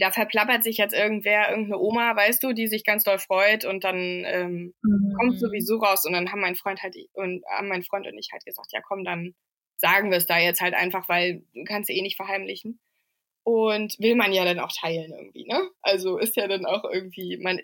[0.00, 3.84] da verplappert sich jetzt irgendwer, irgendeine Oma, weißt du, die sich ganz doll freut und
[3.84, 5.14] dann ähm, mhm.
[5.18, 6.04] kommt sowieso raus.
[6.04, 8.80] Und dann haben mein Freund halt und haben mein Freund und ich halt gesagt, ja
[8.80, 9.34] komm, dann
[9.76, 12.80] sagen wir es da jetzt halt einfach, weil du kannst eh nicht verheimlichen.
[13.42, 15.70] Und will man ja dann auch teilen irgendwie, ne?
[15.80, 17.58] Also ist ja dann auch irgendwie, man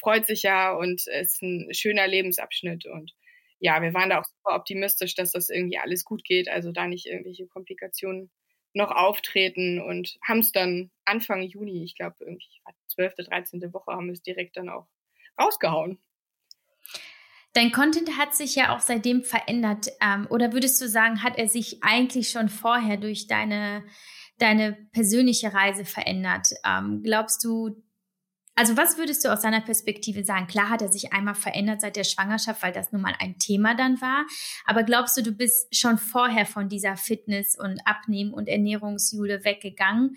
[0.00, 3.12] freut sich ja und ist ein schöner Lebensabschnitt und
[3.58, 6.88] ja, wir waren da auch super optimistisch, dass das irgendwie alles gut geht, also da
[6.88, 8.30] nicht irgendwelche Komplikationen
[8.74, 13.72] noch auftreten und haben es dann Anfang Juni, ich glaube irgendwie 12., 13.
[13.72, 14.86] Woche haben wir es direkt dann auch
[15.40, 15.98] rausgehauen.
[17.54, 19.88] Dein Content hat sich ja auch seitdem verändert.
[20.00, 23.84] Ähm, oder würdest du sagen, hat er sich eigentlich schon vorher durch deine
[24.38, 26.48] deine persönliche Reise verändert?
[26.64, 27.82] Ähm, glaubst du,
[28.54, 30.46] also was würdest du aus seiner Perspektive sagen?
[30.46, 33.74] Klar hat er sich einmal verändert seit der Schwangerschaft, weil das nun mal ein Thema
[33.74, 34.26] dann war.
[34.66, 40.16] Aber glaubst du, du bist schon vorher von dieser Fitness- und Abnehmen- und Ernährungsjule weggegangen,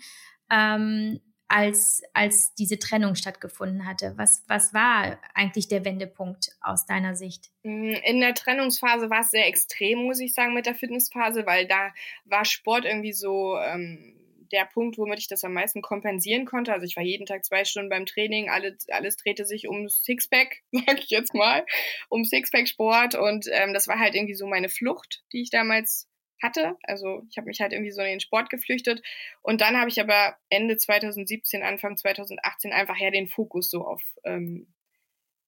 [0.50, 4.14] ähm, als, als diese Trennung stattgefunden hatte?
[4.16, 7.50] Was, was war eigentlich der Wendepunkt aus deiner Sicht?
[7.62, 11.92] In der Trennungsphase war es sehr extrem, muss ich sagen, mit der Fitnessphase, weil da
[12.24, 16.72] war Sport irgendwie so ähm, der Punkt, womit ich das am meisten kompensieren konnte.
[16.72, 20.62] Also ich war jeden Tag zwei Stunden beim Training, alles, alles drehte sich um Sixpack,
[20.72, 21.64] sag ich jetzt mal,
[22.08, 26.08] um Sixpack-Sport und ähm, das war halt irgendwie so meine Flucht, die ich damals
[26.42, 26.76] hatte.
[26.82, 29.02] Also ich habe mich halt irgendwie so in den Sport geflüchtet
[29.42, 34.02] und dann habe ich aber Ende 2017, Anfang 2018 einfach ja den Fokus so auf
[34.24, 34.72] ähm,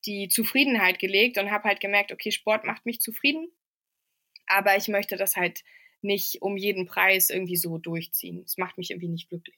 [0.06, 3.48] die Zufriedenheit gelegt und habe halt gemerkt, okay, Sport macht mich zufrieden,
[4.46, 5.62] aber ich möchte das halt
[6.02, 8.42] nicht um jeden Preis irgendwie so durchziehen.
[8.42, 9.56] Das macht mich irgendwie nicht glücklich.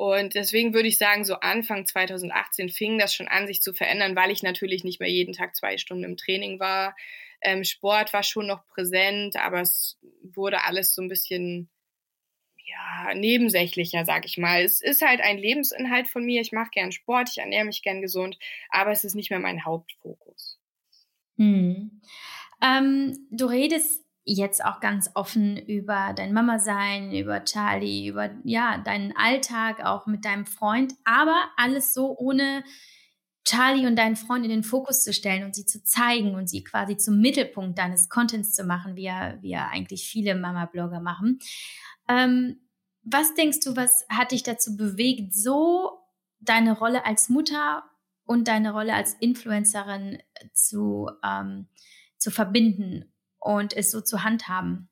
[0.00, 4.16] Und deswegen würde ich sagen, so Anfang 2018 fing das schon an, sich zu verändern,
[4.16, 6.96] weil ich natürlich nicht mehr jeden Tag zwei Stunden im Training war.
[7.42, 11.68] Ähm, Sport war schon noch präsent, aber es wurde alles so ein bisschen
[12.64, 14.62] ja, nebensächlicher, sag ich mal.
[14.62, 16.40] Es ist halt ein Lebensinhalt von mir.
[16.40, 18.38] Ich mache gern Sport, ich ernähre mich gern gesund,
[18.70, 20.58] aber es ist nicht mehr mein Hauptfokus.
[21.36, 22.00] Hm.
[22.62, 28.78] Ähm, du redest jetzt auch ganz offen über dein Mama sein, über Charlie, über ja,
[28.78, 32.62] deinen Alltag auch mit deinem Freund, aber alles so ohne
[33.44, 36.62] Charlie und deinen Freund in den Fokus zu stellen und sie zu zeigen und sie
[36.62, 41.38] quasi zum Mittelpunkt deines Contents zu machen, wie ja, wie ja eigentlich viele Mama-Blogger machen.
[42.08, 42.60] Ähm,
[43.02, 45.98] was denkst du, was hat dich dazu bewegt, so
[46.38, 47.82] deine Rolle als Mutter
[48.24, 50.18] und deine Rolle als Influencerin
[50.52, 51.66] zu, ähm,
[52.18, 54.90] zu verbinden und es so zu handhaben?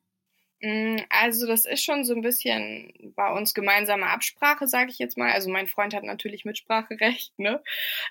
[0.61, 5.17] Mm, also das ist schon so ein bisschen bei uns gemeinsame Absprache, sage ich jetzt
[5.17, 5.31] mal.
[5.31, 7.63] Also mein Freund hat natürlich Mitspracherecht, ne?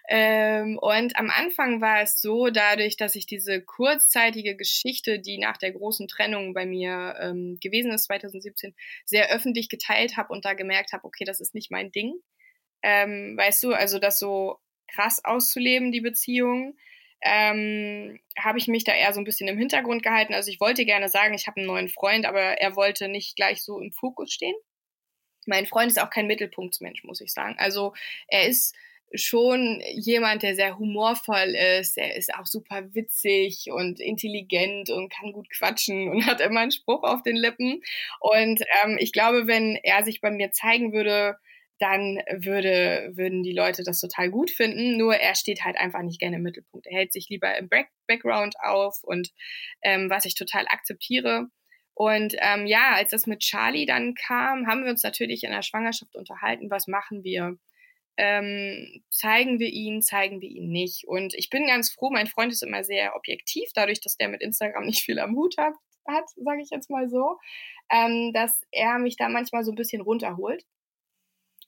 [0.09, 5.59] Ähm, und am Anfang war es so, dadurch, dass ich diese kurzzeitige Geschichte, die nach
[5.59, 8.75] der großen Trennung bei mir ähm, gewesen ist, 2017,
[9.05, 12.15] sehr öffentlich geteilt habe und da gemerkt habe, okay, das ist nicht mein Ding.
[12.83, 16.77] Ähm, weißt du, also das so krass auszuleben, die Beziehung
[17.23, 20.35] ähm, habe ich mich da eher so ein bisschen im Hintergrund gehalten.
[20.35, 23.63] Also ich wollte gerne sagen, ich habe einen neuen Freund, aber er wollte nicht gleich
[23.63, 24.55] so im Fokus stehen.
[25.47, 27.57] Mein Freund ist auch kein Mittelpunktsmensch, muss ich sagen.
[27.59, 27.95] Also
[28.29, 28.75] er ist
[29.15, 31.97] schon jemand, der sehr humorvoll ist.
[31.97, 36.71] Er ist auch super witzig und intelligent und kann gut quatschen und hat immer einen
[36.71, 37.83] Spruch auf den Lippen.
[38.21, 41.39] Und ähm, ich glaube, wenn er sich bei mir zeigen würde,
[41.79, 44.97] dann würde, würden die Leute das total gut finden.
[44.97, 46.87] Nur er steht halt einfach nicht gerne im Mittelpunkt.
[46.87, 49.31] Er hält sich lieber im Back Background auf und
[49.83, 51.49] ähm, was ich total akzeptiere.
[51.95, 55.63] Und ähm, ja, als das mit Charlie dann kam, haben wir uns natürlich in der
[55.63, 57.59] Schwangerschaft unterhalten, was machen wir?
[58.17, 61.07] Ähm, zeigen wir ihn, zeigen wir ihn nicht.
[61.07, 64.43] Und ich bin ganz froh, mein Freund ist immer sehr objektiv, dadurch, dass der mit
[64.43, 65.75] Instagram nicht viel am Hut hat,
[66.07, 67.37] hat sage ich jetzt mal so,
[67.91, 70.65] ähm, dass er mich da manchmal so ein bisschen runterholt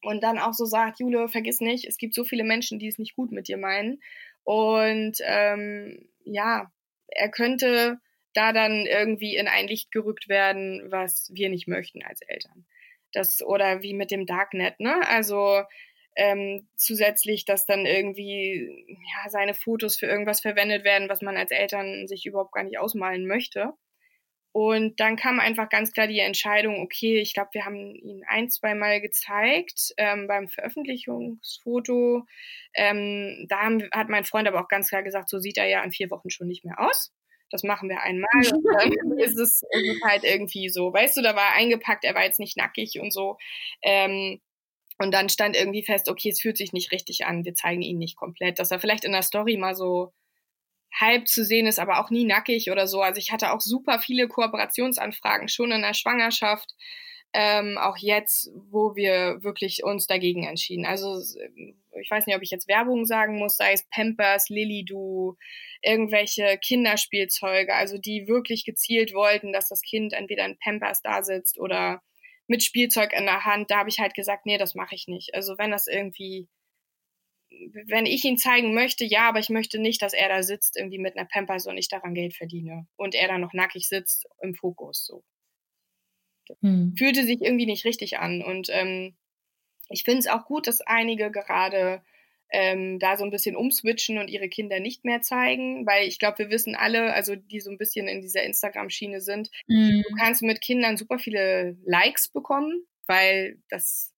[0.03, 2.99] und dann auch so sagt, Jule, vergiss nicht, es gibt so viele Menschen, die es
[2.99, 4.01] nicht gut mit dir meinen.
[4.45, 6.71] Und ähm, ja,
[7.09, 7.99] er könnte
[8.35, 12.67] da dann irgendwie in ein Licht gerückt werden, was wir nicht möchten als Eltern.
[13.13, 15.01] Das, oder wie mit dem Darknet, ne?
[15.09, 15.63] Also
[16.17, 21.51] ähm, zusätzlich, dass dann irgendwie ja, seine Fotos für irgendwas verwendet werden, was man als
[21.51, 23.73] Eltern sich überhaupt gar nicht ausmalen möchte.
[24.53, 28.51] Und dann kam einfach ganz klar die Entscheidung, okay, ich glaube, wir haben ihn ein,
[28.51, 32.25] zwei Mal gezeigt ähm, beim Veröffentlichungsfoto.
[32.75, 35.83] Ähm, da haben, hat mein Freund aber auch ganz klar gesagt, so sieht er ja
[35.85, 37.13] in vier Wochen schon nicht mehr aus.
[37.51, 40.93] Das machen wir einmal und dann ist es, ist es halt irgendwie so.
[40.93, 43.39] Weißt du, da war er eingepackt, er war jetzt nicht nackig und so.
[43.83, 44.41] Ähm,
[44.99, 47.99] und dann stand irgendwie fest, okay, es fühlt sich nicht richtig an, wir zeigen ihn
[47.99, 48.59] nicht komplett.
[48.59, 50.13] Dass er vielleicht in der Story mal so
[50.99, 53.01] halb zu sehen ist, aber auch nie nackig oder so.
[53.01, 56.75] Also ich hatte auch super viele Kooperationsanfragen schon in der Schwangerschaft,
[57.33, 60.85] ähm, auch jetzt, wo wir wirklich uns dagegen entschieden.
[60.85, 61.21] Also
[62.01, 65.37] ich weiß nicht, ob ich jetzt Werbung sagen muss, sei es Pampers, Lilydoo,
[65.83, 71.59] irgendwelche Kinderspielzeuge, also die wirklich gezielt wollten, dass das Kind entweder in Pampers da sitzt
[71.59, 72.03] oder
[72.47, 73.71] mit Spielzeug in der Hand.
[73.71, 75.35] Da habe ich halt gesagt, nee, das mache ich nicht.
[75.35, 76.49] Also wenn das irgendwie
[77.87, 80.99] wenn ich ihn zeigen möchte, ja, aber ich möchte nicht, dass er da sitzt irgendwie
[80.99, 84.55] mit einer Pampers und ich daran Geld verdiene und er da noch nackig sitzt im
[84.55, 85.25] Fokus so.
[86.63, 86.95] Hm.
[86.97, 89.17] Fühlte sich irgendwie nicht richtig an und ähm,
[89.89, 92.03] ich finde es auch gut, dass einige gerade
[92.53, 96.39] ähm, da so ein bisschen umswitchen und ihre Kinder nicht mehr zeigen, weil ich glaube,
[96.39, 100.03] wir wissen alle, also die so ein bisschen in dieser Instagram-Schiene sind, mhm.
[100.09, 104.13] du kannst mit Kindern super viele Likes bekommen, weil das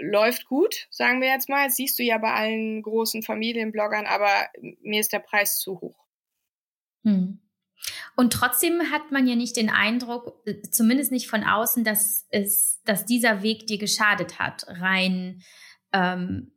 [0.00, 1.66] läuft gut, sagen wir jetzt mal.
[1.66, 4.48] Das siehst du ja bei allen großen Familienbloggern, aber
[4.82, 6.06] mir ist der Preis zu hoch.
[7.04, 7.40] Hm.
[8.16, 12.80] Und trotzdem hat man ja nicht den Eindruck, äh, zumindest nicht von außen, dass es,
[12.84, 15.42] dass dieser Weg dir geschadet hat, rein
[15.92, 16.52] ähm,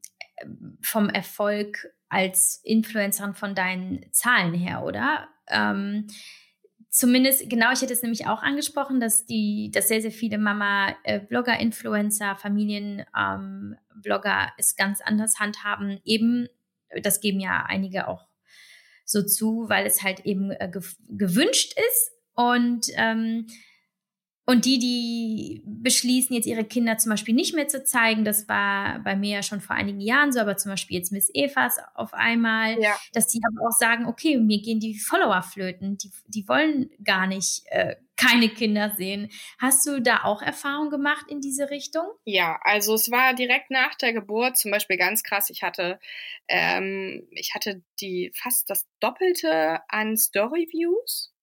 [0.82, 5.30] vom Erfolg als Influencerin von deinen Zahlen her, oder?
[5.48, 6.08] Ähm,
[6.92, 10.96] zumindest, genau, ich hätte es nämlich auch angesprochen, dass die, dass sehr, sehr viele Mama,
[11.04, 13.76] äh, Blogger, Influencer, Familienblogger
[14.06, 16.00] ähm, es ganz anders handhaben.
[16.04, 16.48] Eben,
[17.02, 18.28] das geben ja einige auch
[19.06, 20.70] so zu, weil es halt eben äh,
[21.10, 22.12] gewünscht ist.
[22.34, 23.48] Und ähm,
[24.52, 29.00] und die, die beschließen, jetzt ihre Kinder zum Beispiel nicht mehr zu zeigen, das war
[29.00, 32.14] bei mir ja schon vor einigen Jahren so, aber zum Beispiel jetzt Miss Evas auf
[32.14, 33.00] einmal, ja.
[33.14, 37.28] dass die aber auch sagen, okay, mir gehen die Follower flöten, die, die wollen gar
[37.28, 39.30] nicht äh, keine Kinder sehen.
[39.58, 42.08] Hast du da auch Erfahrung gemacht in diese Richtung?
[42.26, 45.50] Ja, also es war direkt nach der Geburt zum Beispiel ganz krass.
[45.50, 45.98] Ich hatte,
[46.50, 51.34] ähm, ich hatte die fast das Doppelte an Storyviews.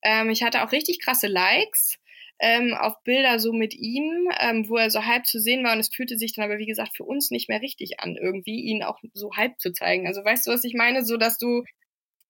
[0.00, 1.98] Ähm, ich hatte auch richtig krasse Likes
[2.38, 5.80] ähm, auf Bilder so mit ihm, ähm, wo er so halb zu sehen war und
[5.80, 8.82] es fühlte sich dann aber wie gesagt für uns nicht mehr richtig an, irgendwie ihn
[8.82, 10.06] auch so halb zu zeigen.
[10.06, 11.62] Also weißt du, was ich meine, so dass du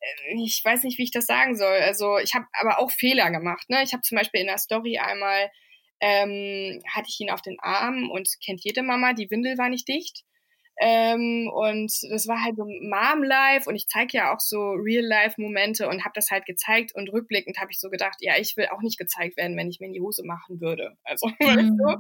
[0.01, 1.79] äh, ich weiß nicht, wie ich das sagen soll.
[1.79, 3.69] Also ich habe aber auch Fehler gemacht.
[3.69, 3.83] Ne?
[3.83, 5.51] Ich habe zum Beispiel in der Story einmal
[6.01, 9.89] ähm, hatte ich ihn auf den Arm und kennt jede Mama, die Windel war nicht
[9.89, 10.25] dicht.
[10.79, 16.05] Ähm, und das war halt so Mom-Life und ich zeige ja auch so Real-Life-Momente und
[16.05, 18.99] habe das halt gezeigt und rückblickend habe ich so gedacht, ja, ich will auch nicht
[18.99, 20.97] gezeigt werden, wenn ich mir in die Hose machen würde.
[21.03, 21.79] Also, mhm.
[21.79, 21.97] du?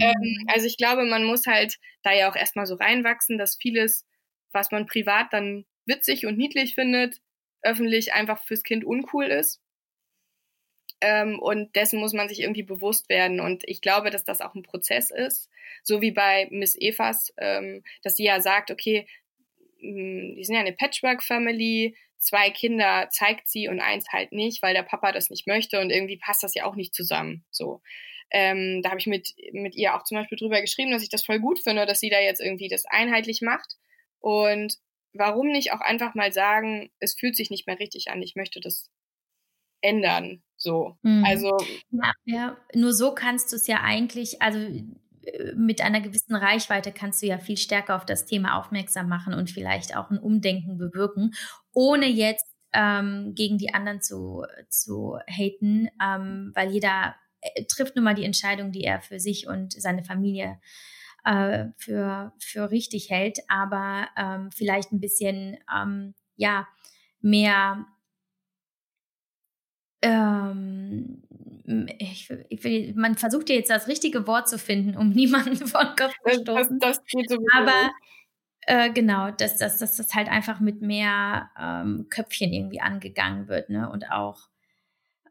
[0.00, 4.06] ähm, also ich glaube, man muss halt da ja auch erstmal so reinwachsen, dass vieles,
[4.52, 7.16] was man privat dann witzig und niedlich findet,
[7.62, 9.60] öffentlich einfach fürs Kind uncool ist.
[11.00, 13.40] Ähm, und dessen muss man sich irgendwie bewusst werden.
[13.40, 15.48] Und ich glaube, dass das auch ein Prozess ist,
[15.82, 19.06] so wie bei Miss Evas, ähm, dass sie ja sagt, okay,
[19.80, 24.74] mh, die sind ja eine Patchwork-Family, zwei Kinder zeigt sie und eins halt nicht, weil
[24.74, 27.44] der Papa das nicht möchte und irgendwie passt das ja auch nicht zusammen.
[27.50, 27.80] So.
[28.30, 31.24] Ähm, da habe ich mit, mit ihr auch zum Beispiel drüber geschrieben, dass ich das
[31.24, 33.76] voll gut finde, dass sie da jetzt irgendwie das einheitlich macht.
[34.20, 34.74] Und
[35.12, 38.60] warum nicht auch einfach mal sagen, es fühlt sich nicht mehr richtig an, ich möchte
[38.60, 38.90] das
[39.80, 40.42] ändern.
[40.56, 40.96] So.
[41.02, 41.24] Mhm.
[41.24, 41.56] Also.
[41.90, 46.92] Ja, ja, nur so kannst du es ja eigentlich, also äh, mit einer gewissen Reichweite
[46.92, 50.78] kannst du ja viel stärker auf das Thema aufmerksam machen und vielleicht auch ein Umdenken
[50.78, 51.32] bewirken,
[51.72, 58.04] ohne jetzt ähm, gegen die anderen zu, zu haten, ähm, weil jeder äh, trifft nun
[58.04, 60.60] mal die Entscheidung, die er für sich und seine Familie
[61.24, 66.68] äh, für, für richtig hält, aber ähm, vielleicht ein bisschen, ähm, ja,
[67.20, 67.86] mehr
[70.02, 71.22] ähm,
[71.98, 75.96] ich, ich man versucht ja jetzt das richtige Wort zu finden, um niemanden vor den
[75.96, 76.78] Kopf zu stoßen.
[76.78, 77.90] Das, das Aber
[78.62, 83.70] äh, genau, dass, dass, dass das halt einfach mit mehr ähm, Köpfchen irgendwie angegangen wird,
[83.70, 83.90] ne?
[83.90, 84.48] Und auch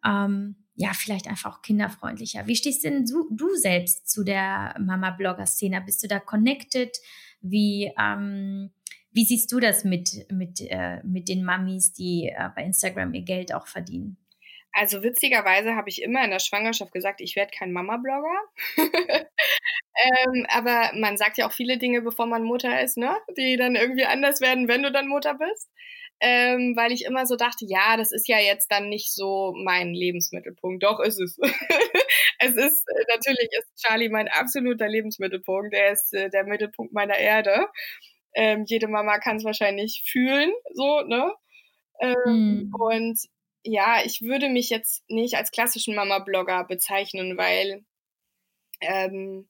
[0.05, 2.45] ähm, ja, vielleicht einfach auch kinderfreundlicher.
[2.45, 5.81] Wie stehst denn du, du selbst zu der Mama-Blogger-Szene?
[5.81, 6.95] Bist du da connected?
[7.41, 8.69] Wie, ähm,
[9.11, 13.23] wie siehst du das mit, mit, äh, mit den Mamis, die äh, bei Instagram ihr
[13.23, 14.17] Geld auch verdienen?
[14.77, 18.37] Also witzigerweise habe ich immer in der Schwangerschaft gesagt, ich werde kein Mama-Blogger.
[19.99, 23.17] Ähm, aber man sagt ja auch viele Dinge, bevor man Mutter ist, ne?
[23.35, 25.71] Die dann irgendwie anders werden, wenn du dann Mutter bist.
[26.19, 29.95] Ähm, weil ich immer so dachte, ja, das ist ja jetzt dann nicht so mein
[29.95, 30.83] Lebensmittelpunkt.
[30.83, 31.39] Doch ist es.
[32.39, 35.73] es ist äh, natürlich ist Charlie mein absoluter Lebensmittelpunkt.
[35.73, 37.65] Er ist äh, der Mittelpunkt meiner Erde.
[38.35, 41.33] Ähm, jede Mama kann es wahrscheinlich fühlen, so ne.
[41.99, 42.73] Ähm, mhm.
[42.79, 43.19] Und
[43.67, 47.83] ja, ich würde mich jetzt nicht als klassischen Mama-Blogger bezeichnen, weil
[48.81, 49.49] ähm,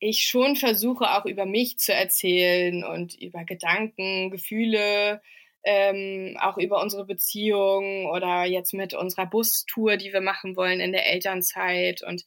[0.00, 5.20] ich schon versuche, auch über mich zu erzählen und über Gedanken, Gefühle,
[5.64, 10.92] ähm, auch über unsere Beziehung oder jetzt mit unserer Bustour, die wir machen wollen in
[10.92, 12.02] der Elternzeit.
[12.02, 12.24] Und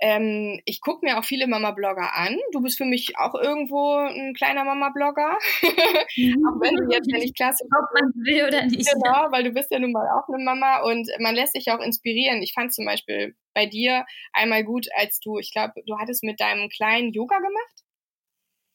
[0.00, 2.38] ähm, ich gucke mir auch viele Mama-Blogger an.
[2.52, 5.38] Du bist für mich auch irgendwo ein kleiner Mama-Blogger.
[6.16, 6.46] Mhm.
[6.48, 8.90] auch wenn du jetzt ja nicht klasse Ob man will oder nicht.
[8.90, 11.80] Genau, weil du bist ja nun mal auch eine Mama und man lässt sich auch
[11.80, 12.42] inspirieren.
[12.42, 16.40] Ich fand zum Beispiel bei dir einmal gut, als du, ich glaube, du hattest mit
[16.40, 17.84] deinem kleinen Yoga gemacht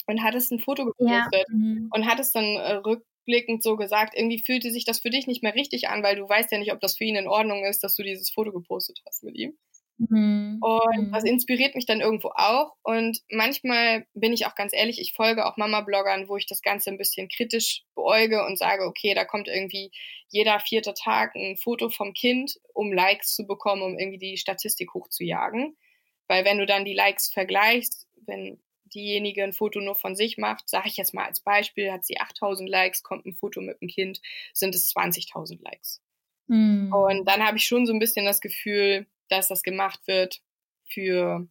[0.05, 1.43] und hattest ein Foto gepostet ja.
[1.49, 1.89] mhm.
[1.91, 5.55] und hattest dann äh, rückblickend so gesagt, irgendwie fühlte sich das für dich nicht mehr
[5.55, 7.95] richtig an, weil du weißt ja nicht, ob das für ihn in Ordnung ist, dass
[7.95, 9.57] du dieses Foto gepostet hast mit ihm.
[9.97, 10.59] Mhm.
[10.61, 11.29] Und das mhm.
[11.29, 12.75] inspiriert mich dann irgendwo auch.
[12.83, 16.89] Und manchmal bin ich auch ganz ehrlich, ich folge auch Mama-Bloggern, wo ich das Ganze
[16.89, 19.91] ein bisschen kritisch beäuge und sage, okay, da kommt irgendwie
[20.29, 24.93] jeder vierte Tag ein Foto vom Kind, um Likes zu bekommen, um irgendwie die Statistik
[24.93, 25.77] hochzujagen.
[26.27, 28.59] Weil wenn du dann die Likes vergleichst, wenn
[28.93, 32.19] diejenige ein Foto nur von sich macht, sage ich jetzt mal als Beispiel, hat sie
[32.19, 34.21] 8000 Likes, kommt ein Foto mit dem Kind,
[34.53, 36.01] sind es 20.000 Likes.
[36.47, 36.93] Mhm.
[36.93, 40.41] Und dann habe ich schon so ein bisschen das Gefühl, dass das gemacht wird
[40.85, 41.47] für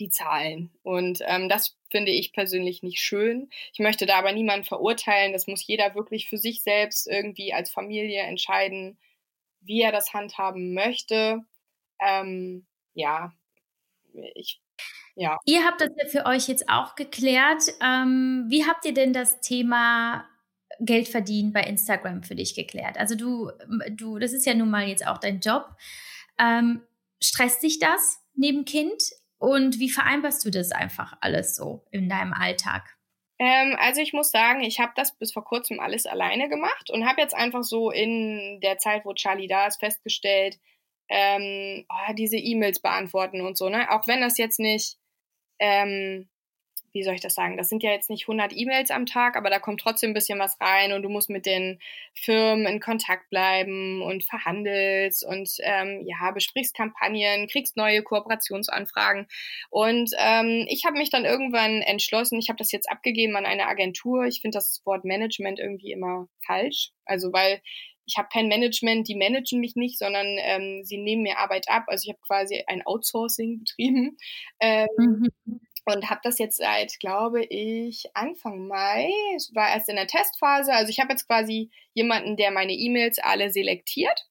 [0.00, 0.70] die Zahlen.
[0.82, 3.50] Und ähm, das finde ich persönlich nicht schön.
[3.72, 5.32] Ich möchte da aber niemanden verurteilen.
[5.32, 8.98] Das muss jeder wirklich für sich selbst irgendwie als Familie entscheiden,
[9.60, 11.40] wie er das handhaben möchte.
[12.00, 13.32] Ähm, ja,
[14.34, 14.60] ich.
[15.16, 15.38] Ja.
[15.44, 17.62] Ihr habt das ja für euch jetzt auch geklärt.
[17.82, 20.24] Ähm, wie habt ihr denn das Thema
[20.78, 22.96] Geld verdienen bei Instagram für dich geklärt?
[22.96, 23.50] Also du,
[23.90, 25.76] du, das ist ja nun mal jetzt auch dein Job.
[26.40, 26.82] Ähm,
[27.22, 29.02] stresst dich das neben Kind?
[29.38, 32.96] Und wie vereinbarst du das einfach alles so in deinem Alltag?
[33.38, 37.08] Ähm, also ich muss sagen, ich habe das bis vor kurzem alles alleine gemacht und
[37.08, 40.58] habe jetzt einfach so in der Zeit, wo Charlie da ist, festgestellt,
[41.08, 43.90] ähm, oh, diese E-Mails beantworten und so, ne?
[43.90, 44.96] Auch wenn das jetzt nicht
[45.58, 46.29] ähm,
[46.92, 49.50] wie soll ich das sagen, das sind ja jetzt nicht 100 E-Mails am Tag, aber
[49.50, 51.78] da kommt trotzdem ein bisschen was rein und du musst mit den
[52.14, 59.26] Firmen in Kontakt bleiben und verhandelst und ähm, ja, besprichst Kampagnen, kriegst neue Kooperationsanfragen.
[59.70, 63.66] Und ähm, ich habe mich dann irgendwann entschlossen, ich habe das jetzt abgegeben an eine
[63.66, 64.24] Agentur.
[64.24, 66.90] Ich finde das Wort Management irgendwie immer falsch.
[67.04, 67.60] Also weil
[68.06, 71.84] ich habe kein Management, die managen mich nicht, sondern ähm, sie nehmen mir Arbeit ab.
[71.86, 74.16] Also ich habe quasi ein Outsourcing betrieben.
[74.60, 75.60] Ähm, mhm
[75.92, 79.10] und habe das jetzt seit, glaube ich, Anfang Mai.
[79.36, 80.72] Es war erst in der Testphase.
[80.72, 84.26] Also ich habe jetzt quasi jemanden, der meine E-Mails alle selektiert.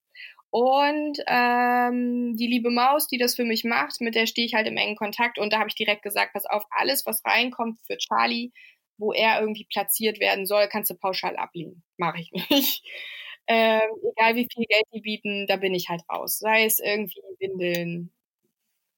[0.51, 4.68] Und ähm, die liebe Maus, die das für mich macht, mit der stehe ich halt
[4.68, 5.38] im engen Kontakt.
[5.38, 8.51] Und da habe ich direkt gesagt, pass auf, alles, was reinkommt für Charlie,
[8.97, 11.84] wo er irgendwie platziert werden soll, kannst du pauschal ablehnen.
[11.97, 12.84] Mache ich nicht.
[13.47, 16.39] ähm, egal wie viel Geld die bieten, da bin ich halt raus.
[16.39, 18.12] Sei es irgendwie Windeln,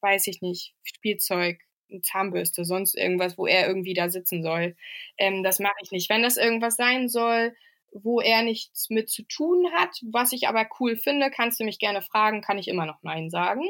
[0.02, 1.60] weiß ich nicht, Spielzeug,
[2.02, 4.76] Zahnbürste, sonst irgendwas, wo er irgendwie da sitzen soll.
[5.18, 6.10] Ähm, das mache ich nicht.
[6.10, 7.54] Wenn das irgendwas sein soll,
[7.94, 11.80] wo er nichts mit zu tun hat, was ich aber cool finde, kannst du mich
[11.80, 13.64] gerne fragen, kann ich immer noch Nein sagen.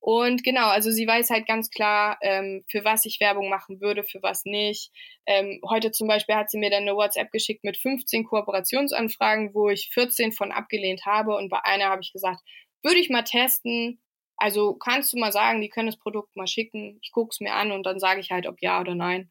[0.00, 4.04] Und genau, also sie weiß halt ganz klar, ähm, für was ich Werbung machen würde,
[4.04, 4.90] für was nicht.
[5.24, 9.70] Ähm, heute zum Beispiel hat sie mir dann eine WhatsApp geschickt mit 15 Kooperationsanfragen, wo
[9.70, 11.34] ich 14 von abgelehnt habe.
[11.34, 12.40] Und bei einer habe ich gesagt,
[12.82, 13.98] würde ich mal testen,
[14.44, 17.54] also kannst du mal sagen, die können das Produkt mal schicken, ich gucke es mir
[17.54, 19.30] an und dann sage ich halt, ob ja oder nein.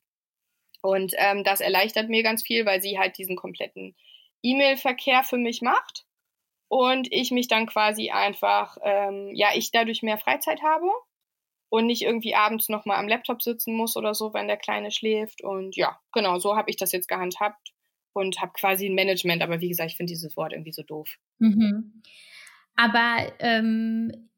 [0.81, 3.95] Und ähm, das erleichtert mir ganz viel, weil sie halt diesen kompletten
[4.41, 6.07] E-Mail-Verkehr für mich macht
[6.67, 10.89] und ich mich dann quasi einfach, ähm, ja, ich dadurch mehr Freizeit habe
[11.69, 15.43] und nicht irgendwie abends nochmal am Laptop sitzen muss oder so, wenn der Kleine schläft.
[15.43, 17.71] Und ja, genau, so habe ich das jetzt gehandhabt
[18.13, 19.43] und habe quasi ein Management.
[19.43, 21.19] Aber wie gesagt, ich finde dieses Wort irgendwie so doof.
[21.37, 22.01] Mhm.
[22.75, 24.31] Aber ähm,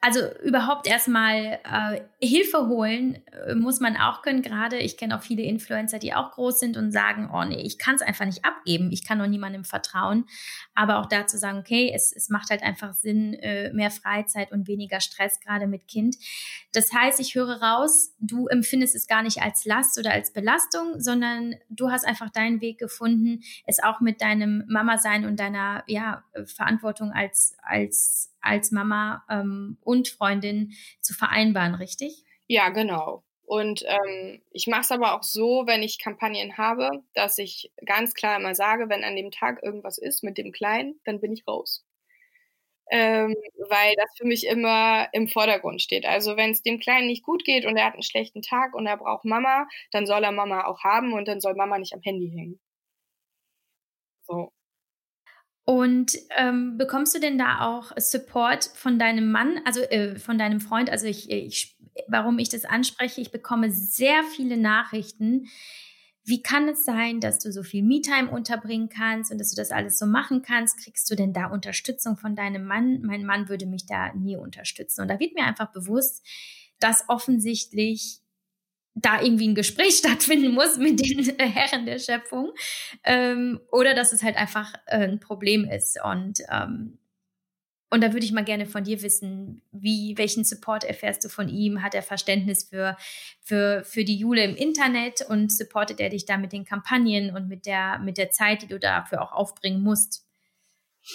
[0.00, 4.40] also überhaupt erstmal äh, Hilfe holen äh, muss man auch können.
[4.40, 7.76] Gerade ich kenne auch viele Influencer, die auch groß sind und sagen, oh nee, ich
[7.76, 10.24] kann es einfach nicht abgeben, ich kann nur niemandem vertrauen.
[10.74, 14.66] Aber auch dazu sagen, okay, es, es macht halt einfach Sinn, äh, mehr Freizeit und
[14.66, 16.16] weniger Stress, gerade mit Kind.
[16.72, 21.00] Das heißt, ich höre raus, du empfindest es gar nicht als Last oder als Belastung,
[21.00, 26.24] sondern du hast einfach deinen Weg gefunden, es auch mit deinem Mama-Sein und deiner ja,
[26.46, 32.24] Verantwortung als, als als Mama ähm, und Freundin zu vereinbaren, richtig?
[32.46, 33.24] Ja, genau.
[33.44, 38.14] Und ähm, ich mache es aber auch so, wenn ich Kampagnen habe, dass ich ganz
[38.14, 41.46] klar immer sage, wenn an dem Tag irgendwas ist mit dem Kleinen, dann bin ich
[41.48, 41.84] raus.
[42.92, 43.36] Ähm,
[43.68, 46.04] weil das für mich immer im Vordergrund steht.
[46.06, 48.86] Also wenn es dem Kleinen nicht gut geht und er hat einen schlechten Tag und
[48.86, 52.02] er braucht Mama, dann soll er Mama auch haben und dann soll Mama nicht am
[52.02, 52.60] Handy hängen.
[54.26, 54.52] So.
[55.70, 60.60] Und ähm, bekommst du denn da auch Support von deinem Mann, also äh, von deinem
[60.60, 60.90] Freund?
[60.90, 65.46] Also ich, ich, warum ich das anspreche, ich bekomme sehr viele Nachrichten.
[66.24, 69.70] Wie kann es sein, dass du so viel Me-Time unterbringen kannst und dass du das
[69.70, 70.82] alles so machen kannst?
[70.82, 73.02] Kriegst du denn da Unterstützung von deinem Mann?
[73.02, 75.02] Mein Mann würde mich da nie unterstützen.
[75.02, 76.26] Und da wird mir einfach bewusst,
[76.80, 78.19] dass offensichtlich
[78.94, 82.52] da irgendwie ein Gespräch stattfinden muss mit den Herren der Schöpfung
[83.04, 86.98] ähm, oder dass es halt einfach äh, ein Problem ist und ähm,
[87.92, 91.48] und da würde ich mal gerne von dir wissen, wie, welchen Support erfährst du von
[91.48, 91.82] ihm?
[91.82, 92.96] Hat er Verständnis für,
[93.42, 97.48] für, für die Jule im Internet und supportet er dich da mit den Kampagnen und
[97.48, 100.24] mit der, mit der Zeit, die du dafür auch aufbringen musst?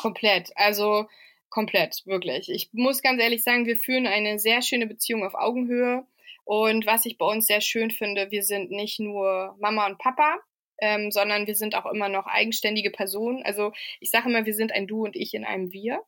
[0.01, 0.51] Komplett.
[0.55, 1.07] Also
[1.49, 2.49] komplett, wirklich.
[2.49, 6.05] Ich muss ganz ehrlich sagen, wir führen eine sehr schöne Beziehung auf Augenhöhe.
[6.45, 10.37] Und was ich bei uns sehr schön finde, wir sind nicht nur Mama und Papa,
[10.79, 13.43] ähm, sondern wir sind auch immer noch eigenständige Personen.
[13.43, 16.01] Also ich sage immer, wir sind ein Du und ich in einem Wir.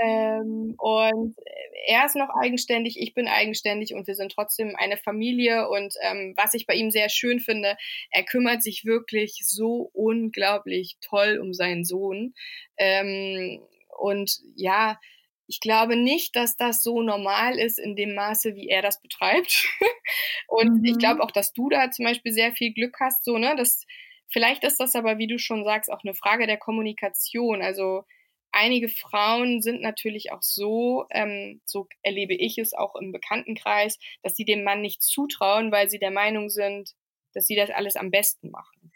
[0.00, 1.36] Ähm, und
[1.86, 5.68] er ist noch eigenständig, ich bin eigenständig und wir sind trotzdem eine Familie.
[5.68, 7.76] Und ähm, was ich bei ihm sehr schön finde,
[8.10, 12.34] er kümmert sich wirklich so unglaublich toll um seinen Sohn.
[12.76, 13.60] Ähm,
[13.98, 14.98] und ja,
[15.46, 19.66] ich glaube nicht, dass das so normal ist in dem Maße, wie er das betreibt.
[20.48, 20.84] und mhm.
[20.84, 23.84] ich glaube auch, dass du da zum Beispiel sehr viel Glück hast, so, ne, das,
[24.30, 27.62] vielleicht ist das aber, wie du schon sagst, auch eine Frage der Kommunikation.
[27.62, 28.04] Also,
[28.54, 34.36] einige Frauen sind natürlich auch so, ähm, so erlebe ich es auch im Bekanntenkreis, dass
[34.36, 36.92] sie dem Mann nicht zutrauen, weil sie der Meinung sind,
[37.34, 38.92] dass sie das alles am besten machen.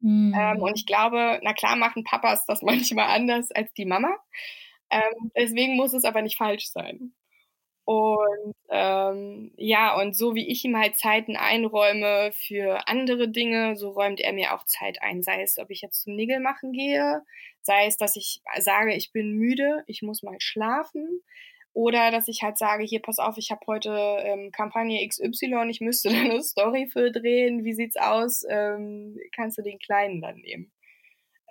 [0.00, 0.34] Mhm.
[0.38, 4.14] Ähm, und ich glaube, na klar machen Papas das manchmal anders als die Mama.
[4.90, 7.14] Ähm, deswegen muss es aber nicht falsch sein.
[7.86, 13.90] Und ähm, ja, und so wie ich ihm halt Zeiten einräume für andere Dinge, so
[13.90, 15.22] räumt er mir auch Zeit ein.
[15.22, 17.22] Sei es, ob ich jetzt zum Nägel machen gehe,
[17.62, 21.22] sei es, dass ich sage, ich bin müde, ich muss mal schlafen.
[21.74, 23.90] Oder dass ich halt sage, hier, pass auf, ich habe heute
[24.24, 27.64] ähm, Kampagne XY, ich müsste da eine Story für drehen.
[27.64, 28.44] Wie sieht's aus?
[28.48, 30.72] Ähm, kannst du den Kleinen dann nehmen?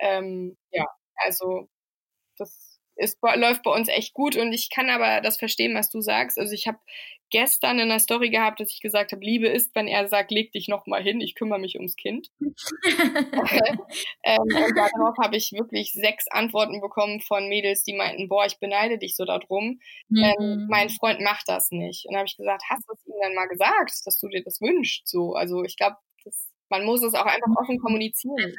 [0.00, 1.68] Ähm, ja, also
[2.38, 2.65] das
[2.96, 6.38] es läuft bei uns echt gut und ich kann aber das verstehen, was du sagst.
[6.38, 6.78] Also ich habe
[7.30, 10.52] gestern in der Story gehabt, dass ich gesagt habe, Liebe ist, wenn er sagt, leg
[10.52, 12.30] dich noch mal hin, ich kümmere mich ums Kind.
[12.40, 18.58] ähm, und darauf habe ich wirklich sechs Antworten bekommen von Mädels, die meinten, boah, ich
[18.58, 19.80] beneide dich so darum.
[20.10, 20.34] Ähm, mhm.
[20.40, 22.06] Ähm, mein Freund macht das nicht.
[22.06, 24.42] Und dann habe ich gesagt, hast du es ihm dann mal gesagt, dass du dir
[24.44, 25.08] das wünschst?
[25.08, 25.96] So, also ich glaube,
[26.68, 28.54] man muss es auch einfach offen kommunizieren.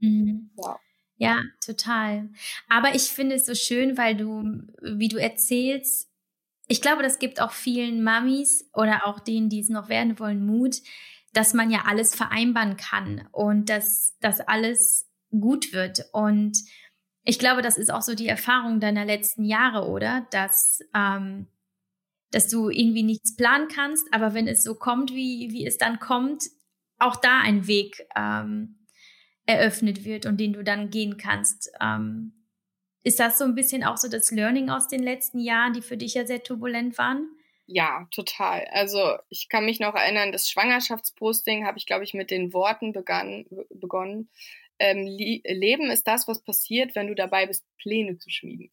[0.00, 0.50] Mhm.
[0.62, 0.78] Ja.
[1.16, 2.28] Ja, total.
[2.68, 4.42] Aber ich finde es so schön, weil du,
[4.82, 6.08] wie du erzählst,
[6.66, 10.44] ich glaube, das gibt auch vielen Mamis oder auch denen, die es noch werden wollen,
[10.44, 10.76] Mut,
[11.32, 16.06] dass man ja alles vereinbaren kann und dass das alles gut wird.
[16.12, 16.58] Und
[17.24, 20.26] ich glaube, das ist auch so die Erfahrung deiner letzten Jahre, oder?
[20.30, 21.48] Dass, ähm,
[22.30, 25.98] dass du irgendwie nichts planen kannst, aber wenn es so kommt, wie, wie es dann
[25.98, 26.44] kommt,
[26.98, 28.83] auch da ein Weg ähm,
[29.46, 31.70] eröffnet wird und den du dann gehen kannst.
[31.80, 32.32] Ähm,
[33.02, 35.96] ist das so ein bisschen auch so das Learning aus den letzten Jahren, die für
[35.96, 37.28] dich ja sehr turbulent waren?
[37.66, 38.66] Ja, total.
[38.72, 42.92] Also ich kann mich noch erinnern, das Schwangerschaftsposting habe ich, glaube ich, mit den Worten
[42.92, 44.28] begann, begonnen.
[44.78, 48.70] Ähm, Leben ist das, was passiert, wenn du dabei bist, Pläne zu schmieden.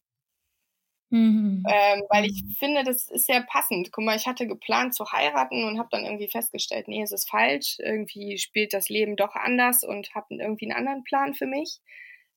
[1.12, 1.62] Mhm.
[1.68, 3.92] Ähm, weil ich finde, das ist sehr passend.
[3.92, 7.28] Guck mal, ich hatte geplant zu heiraten und habe dann irgendwie festgestellt, nee, es ist
[7.28, 7.76] falsch.
[7.80, 11.80] Irgendwie spielt das Leben doch anders und habe irgendwie einen anderen Plan für mich.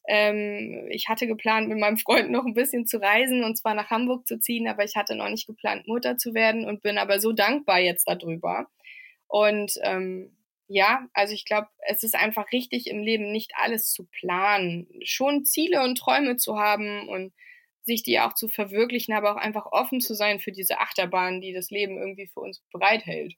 [0.09, 3.89] Ähm, ich hatte geplant, mit meinem Freund noch ein bisschen zu reisen und zwar nach
[3.89, 7.21] Hamburg zu ziehen, aber ich hatte noch nicht geplant, Mutter zu werden und bin aber
[7.21, 8.67] so dankbar jetzt darüber.
[9.27, 10.35] Und ähm,
[10.67, 15.45] ja, also ich glaube, es ist einfach richtig im Leben nicht alles zu planen, schon
[15.45, 17.33] Ziele und Träume zu haben und
[17.85, 21.53] sich die auch zu verwirklichen, aber auch einfach offen zu sein für diese Achterbahn, die
[21.53, 23.35] das Leben irgendwie für uns bereithält.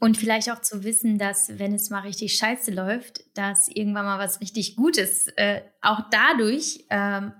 [0.00, 4.18] Und vielleicht auch zu wissen, dass wenn es mal richtig scheiße läuft, dass irgendwann mal
[4.18, 7.32] was richtig Gutes äh, auch dadurch ähm,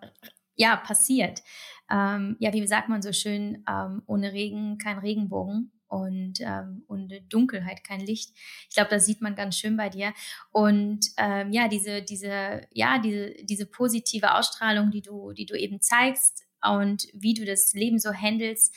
[0.57, 1.43] ja passiert.
[1.91, 7.12] Ähm, ja, wie sagt man so schön, ähm, ohne Regen kein Regenbogen und, ähm, und
[7.28, 8.32] Dunkelheit, kein Licht.
[8.68, 10.12] Ich glaube, das sieht man ganz schön bei dir.
[10.51, 15.80] Und ähm, ja, diese, diese, ja, diese, diese positive Ausstrahlung, die du, die du eben
[15.80, 18.74] zeigst und wie du das Leben so handelst,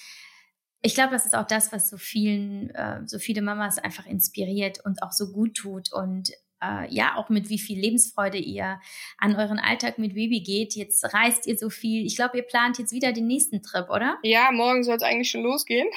[0.82, 4.80] ich glaube, das ist auch das, was so vielen, äh, so viele Mamas einfach inspiriert
[4.86, 6.32] und auch so gut tut und
[6.64, 8.80] äh, ja auch mit wie viel Lebensfreude ihr
[9.18, 10.76] an euren Alltag mit Baby geht.
[10.76, 12.06] Jetzt reist ihr so viel.
[12.06, 14.18] Ich glaube, ihr plant jetzt wieder den nächsten Trip, oder?
[14.24, 15.88] Ja, morgen soll es eigentlich schon losgehen.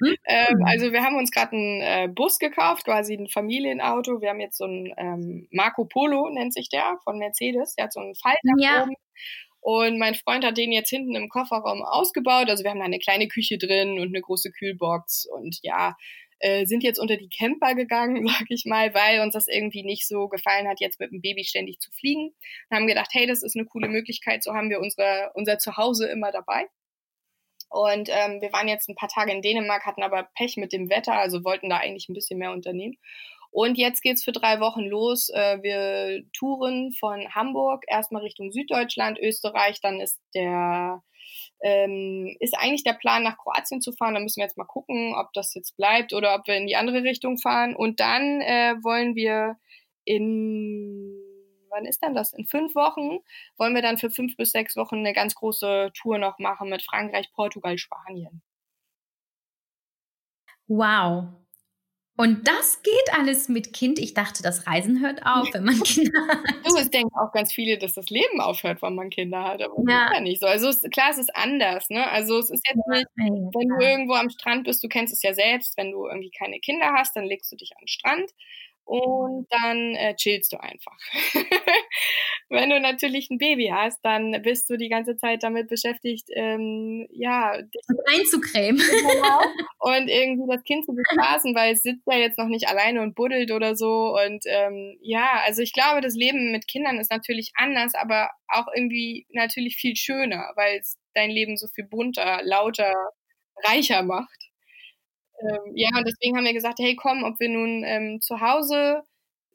[0.00, 0.16] mhm.
[0.24, 4.20] ähm, also wir haben uns gerade einen äh, Bus gekauft, quasi ein Familienauto.
[4.20, 7.74] Wir haben jetzt so ein ähm, Marco Polo, nennt sich der, von Mercedes.
[7.74, 8.82] Der hat so einen Falter ja.
[8.82, 8.94] oben.
[9.62, 12.48] Und mein Freund hat den jetzt hinten im Kofferraum ausgebaut.
[12.48, 15.26] Also wir haben da eine kleine Küche drin und eine große Kühlbox.
[15.26, 15.96] Und ja,
[16.40, 20.06] äh, sind jetzt unter die Camper gegangen, sag ich mal, weil uns das irgendwie nicht
[20.06, 22.34] so gefallen hat, jetzt mit dem Baby ständig zu fliegen.
[22.68, 26.08] Und haben gedacht, hey, das ist eine coole Möglichkeit, so haben wir unsere, unser Zuhause
[26.08, 26.66] immer dabei.
[27.68, 30.90] Und ähm, wir waren jetzt ein paar Tage in Dänemark, hatten aber Pech mit dem
[30.90, 32.96] Wetter, also wollten da eigentlich ein bisschen mehr unternehmen.
[33.52, 35.28] Und jetzt geht's für drei Wochen los.
[35.28, 41.02] Äh, wir touren von Hamburg erstmal Richtung Süddeutschland, Österreich, dann ist der
[41.62, 44.14] ähm, ist eigentlich der Plan, nach Kroatien zu fahren.
[44.14, 46.76] Da müssen wir jetzt mal gucken, ob das jetzt bleibt oder ob wir in die
[46.76, 47.76] andere Richtung fahren.
[47.76, 49.56] Und dann äh, wollen wir
[50.04, 51.14] in,
[51.68, 52.32] wann ist denn das?
[52.32, 53.18] In fünf Wochen
[53.56, 56.82] wollen wir dann für fünf bis sechs Wochen eine ganz große Tour noch machen mit
[56.82, 58.42] Frankreich, Portugal, Spanien.
[60.66, 61.39] Wow,
[62.20, 63.98] und das geht alles mit Kind.
[63.98, 66.66] Ich dachte, das Reisen hört auf, wenn man Kinder hat.
[66.66, 69.62] Du, es denken auch ganz viele, dass das Leben aufhört, wenn man Kinder hat.
[69.62, 70.04] Aber ja.
[70.04, 70.46] das ist ja nicht so.
[70.46, 71.88] Also es, klar, es ist anders.
[71.88, 72.06] Ne?
[72.10, 75.32] Also es ist jetzt nicht, wenn du irgendwo am Strand bist, du kennst es ja
[75.32, 78.30] selbst, wenn du irgendwie keine Kinder hast, dann legst du dich an den Strand
[78.84, 80.98] und dann äh, chillst du einfach.
[82.50, 87.06] Wenn du natürlich ein Baby hast, dann bist du die ganze Zeit damit beschäftigt, ähm,
[87.12, 89.40] ja, dich einzucremen genau.
[89.78, 93.14] und irgendwie das Kind zu bespaßen, weil es sitzt ja jetzt noch nicht alleine und
[93.14, 94.16] buddelt oder so.
[94.16, 98.66] Und ähm, ja, also ich glaube, das Leben mit Kindern ist natürlich anders, aber auch
[98.74, 102.92] irgendwie natürlich viel schöner, weil es dein Leben so viel bunter, lauter,
[103.64, 104.50] reicher macht
[105.42, 109.02] ähm, ja, und deswegen haben wir gesagt, hey, komm, ob wir nun ähm, zu Hause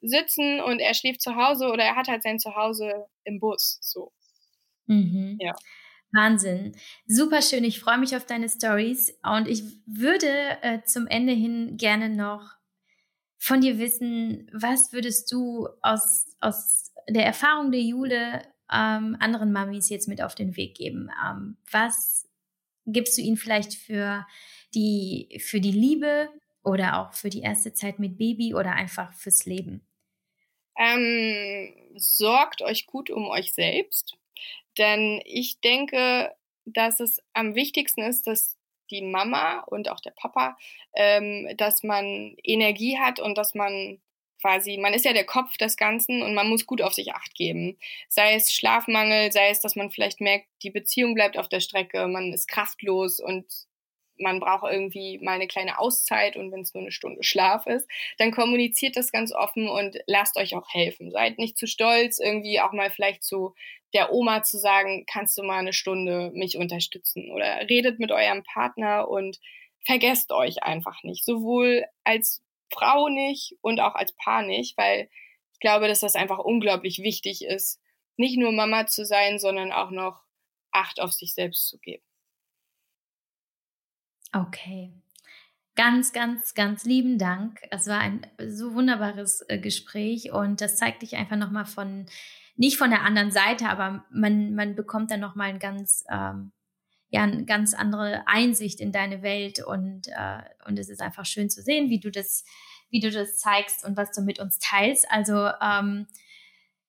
[0.00, 3.78] sitzen und er schläft zu Hause oder er hat halt sein Zuhause im Bus.
[3.80, 4.12] So.
[4.86, 5.38] Mhm.
[5.40, 5.54] Ja.
[6.12, 6.76] Wahnsinn.
[7.06, 7.64] Super schön.
[7.64, 12.56] Ich freue mich auf deine Stories und ich würde äh, zum Ende hin gerne noch
[13.38, 18.42] von dir wissen, was würdest du aus, aus der Erfahrung der Jule
[18.72, 21.10] ähm, anderen Mamis jetzt mit auf den Weg geben?
[21.24, 22.28] Ähm, was
[22.86, 24.26] gibst du ihnen vielleicht für
[24.74, 26.28] die für die Liebe
[26.66, 29.86] oder auch für die erste Zeit mit Baby oder einfach fürs Leben?
[30.76, 34.16] Ähm, sorgt euch gut um euch selbst,
[34.76, 36.34] denn ich denke,
[36.66, 38.56] dass es am wichtigsten ist, dass
[38.90, 40.58] die Mama und auch der Papa,
[40.94, 44.00] ähm, dass man Energie hat und dass man
[44.40, 47.34] quasi, man ist ja der Kopf des Ganzen und man muss gut auf sich acht
[47.34, 47.78] geben.
[48.08, 52.06] Sei es Schlafmangel, sei es, dass man vielleicht merkt, die Beziehung bleibt auf der Strecke,
[52.06, 53.46] man ist kraftlos und
[54.18, 57.88] man braucht irgendwie mal eine kleine Auszeit und wenn es nur eine Stunde Schlaf ist,
[58.18, 61.10] dann kommuniziert das ganz offen und lasst euch auch helfen.
[61.10, 63.54] Seid nicht zu stolz, irgendwie auch mal vielleicht zu
[63.94, 68.42] der Oma zu sagen, kannst du mal eine Stunde mich unterstützen oder redet mit eurem
[68.42, 69.38] Partner und
[69.86, 72.42] vergesst euch einfach nicht, sowohl als
[72.72, 75.08] Frau nicht und auch als Paar nicht, weil
[75.52, 77.80] ich glaube, dass das einfach unglaublich wichtig ist,
[78.16, 80.26] nicht nur Mama zu sein, sondern auch noch
[80.72, 82.02] Acht auf sich selbst zu geben.
[84.36, 84.92] Okay.
[85.76, 87.60] Ganz, ganz, ganz lieben Dank.
[87.70, 92.06] Es war ein so wunderbares äh, Gespräch und das zeigt dich einfach nochmal von,
[92.56, 96.52] nicht von der anderen Seite, aber man, man bekommt dann nochmal ein ganz, ähm,
[97.08, 101.48] ja, eine ganz andere Einsicht in deine Welt und, äh, und es ist einfach schön
[101.48, 102.44] zu sehen, wie du das,
[102.90, 105.10] wie du das zeigst und was du mit uns teilst.
[105.10, 106.06] Also, ähm,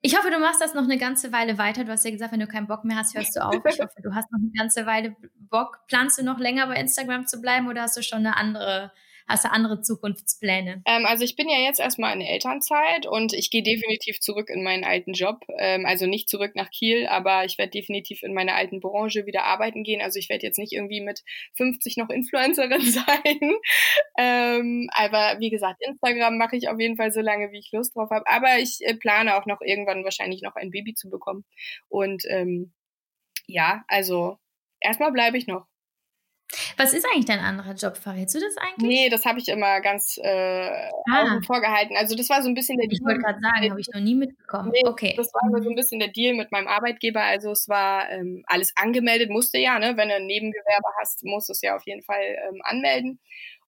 [0.07, 1.83] ich hoffe, du machst das noch eine ganze Weile weiter.
[1.83, 3.55] Du hast ja gesagt, wenn du keinen Bock mehr hast, hörst du auf.
[3.65, 5.79] Ich hoffe, du hast noch eine ganze Weile Bock.
[5.87, 8.93] Planst du noch länger bei Instagram zu bleiben oder hast du schon eine andere
[9.27, 10.81] Hast du andere Zukunftspläne?
[10.85, 14.63] Ähm, also ich bin ja jetzt erstmal in Elternzeit und ich gehe definitiv zurück in
[14.63, 15.41] meinen alten Job.
[15.57, 19.43] Ähm, also nicht zurück nach Kiel, aber ich werde definitiv in meiner alten Branche wieder
[19.43, 20.01] arbeiten gehen.
[20.01, 21.23] Also ich werde jetzt nicht irgendwie mit
[21.55, 23.51] 50 noch Influencerin sein.
[24.17, 27.97] ähm, aber wie gesagt, Instagram mache ich auf jeden Fall so lange, wie ich Lust
[27.97, 28.25] drauf habe.
[28.27, 31.43] Aber ich äh, plane auch noch irgendwann wahrscheinlich noch ein Baby zu bekommen.
[31.89, 32.71] Und ähm,
[33.47, 34.37] ja, also
[34.79, 35.65] erstmal bleibe ich noch.
[36.77, 37.97] Was ist eigentlich dein anderer Job?
[37.97, 38.87] Verrätst du das eigentlich?
[38.87, 41.39] Nee, das habe ich immer ganz äh, ah.
[41.45, 41.97] vorgehalten.
[41.97, 42.99] Also das war so ein bisschen der Deal.
[42.99, 44.71] Ich wollte gerade sagen, habe ich noch nie mitbekommen.
[44.71, 45.13] Nee, okay.
[45.17, 45.63] Das war mhm.
[45.63, 47.21] so ein bisschen der Deal mit meinem Arbeitgeber.
[47.21, 49.97] Also es war ähm, alles angemeldet, musste ja, ne?
[49.97, 53.19] Wenn du ein Nebengewerbe hast, musst du es ja auf jeden Fall ähm, anmelden.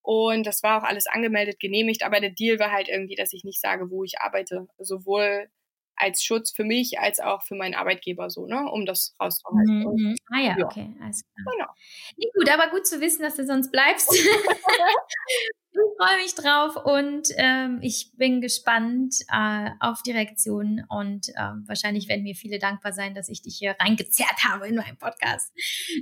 [0.02, 2.04] Und das war auch alles angemeldet, genehmigt.
[2.04, 4.68] Aber der Deal war halt irgendwie, dass ich nicht sage, wo ich arbeite.
[4.78, 5.50] Sowohl
[6.00, 9.84] als Schutz für mich als auch für meinen Arbeitgeber so, ne, um das rauszuhalten.
[9.84, 10.16] Mhm.
[10.32, 11.54] Ah ja, ja, okay, alles klar.
[11.54, 11.72] Genau.
[12.18, 14.10] Nee, gut, aber gut zu wissen, dass du sonst bleibst.
[15.72, 21.52] Ich freue mich drauf und ähm, ich bin gespannt äh, auf die Reaktionen und äh,
[21.68, 25.54] wahrscheinlich werden mir viele dankbar sein, dass ich dich hier reingezerrt habe in meinem Podcast.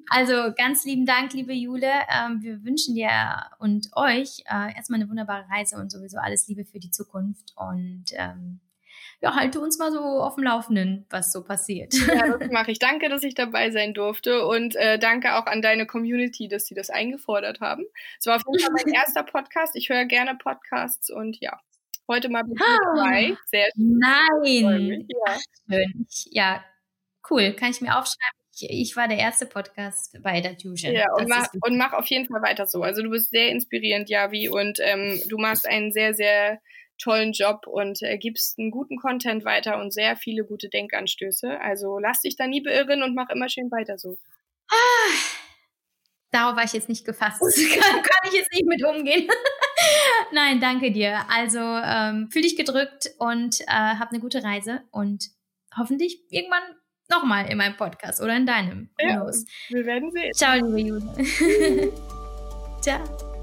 [0.10, 1.92] Also ganz lieben Dank, liebe Jule.
[2.10, 3.10] Ähm, wir wünschen dir
[3.60, 8.06] und euch äh, erstmal eine wunderbare Reise und sowieso alles Liebe für die Zukunft und
[8.14, 8.62] ähm,
[9.20, 11.94] ja, halte uns mal so auf dem Laufenden, was so passiert.
[11.94, 12.80] Ja, das mache ich.
[12.80, 16.76] Danke, dass ich dabei sein durfte und äh, danke auch an deine Community, dass sie
[16.76, 17.86] das eingefordert haben.
[18.20, 19.76] Es war auf jeden Fall mein erster Podcast.
[19.76, 21.60] Ich höre gerne Podcasts und ja,
[22.08, 23.36] heute mal mit ah, dabei.
[23.48, 24.00] Sehr schön.
[24.00, 25.08] Nein.
[25.10, 25.38] Ja.
[25.68, 26.08] schön.
[26.30, 26.66] Ja,
[27.32, 27.54] cool.
[27.54, 28.38] Kann ich mir aufschreiben.
[28.54, 30.94] Ich, ich war der erste Podcast bei der Fusion.
[30.94, 32.84] Ja, und mach, und mach auf jeden Fall weiter so.
[32.84, 36.60] Also du bist sehr inspirierend, Javi, und ähm, du machst einen sehr, sehr
[36.98, 41.60] tollen Job und äh, gibst einen guten Content weiter und sehr viele gute Denkanstöße.
[41.62, 44.18] Also lass dich da nie beirren und mach immer schön weiter so.
[44.70, 45.14] Ah,
[46.32, 47.42] darauf war ich jetzt nicht gefasst.
[47.80, 49.30] kann, kann ich jetzt nicht mit umgehen.
[50.32, 51.26] Nein, danke dir.
[51.30, 55.30] Also ähm, fühl dich gedrückt und äh, hab eine gute Reise und
[55.78, 56.64] hoffentlich irgendwann
[57.10, 58.90] nochmal in meinem Podcast oder in deinem.
[59.00, 59.26] Ja,
[59.70, 60.34] wir werden sehen.
[60.34, 61.94] Ciao, liebe Jude.
[62.82, 63.37] Ciao.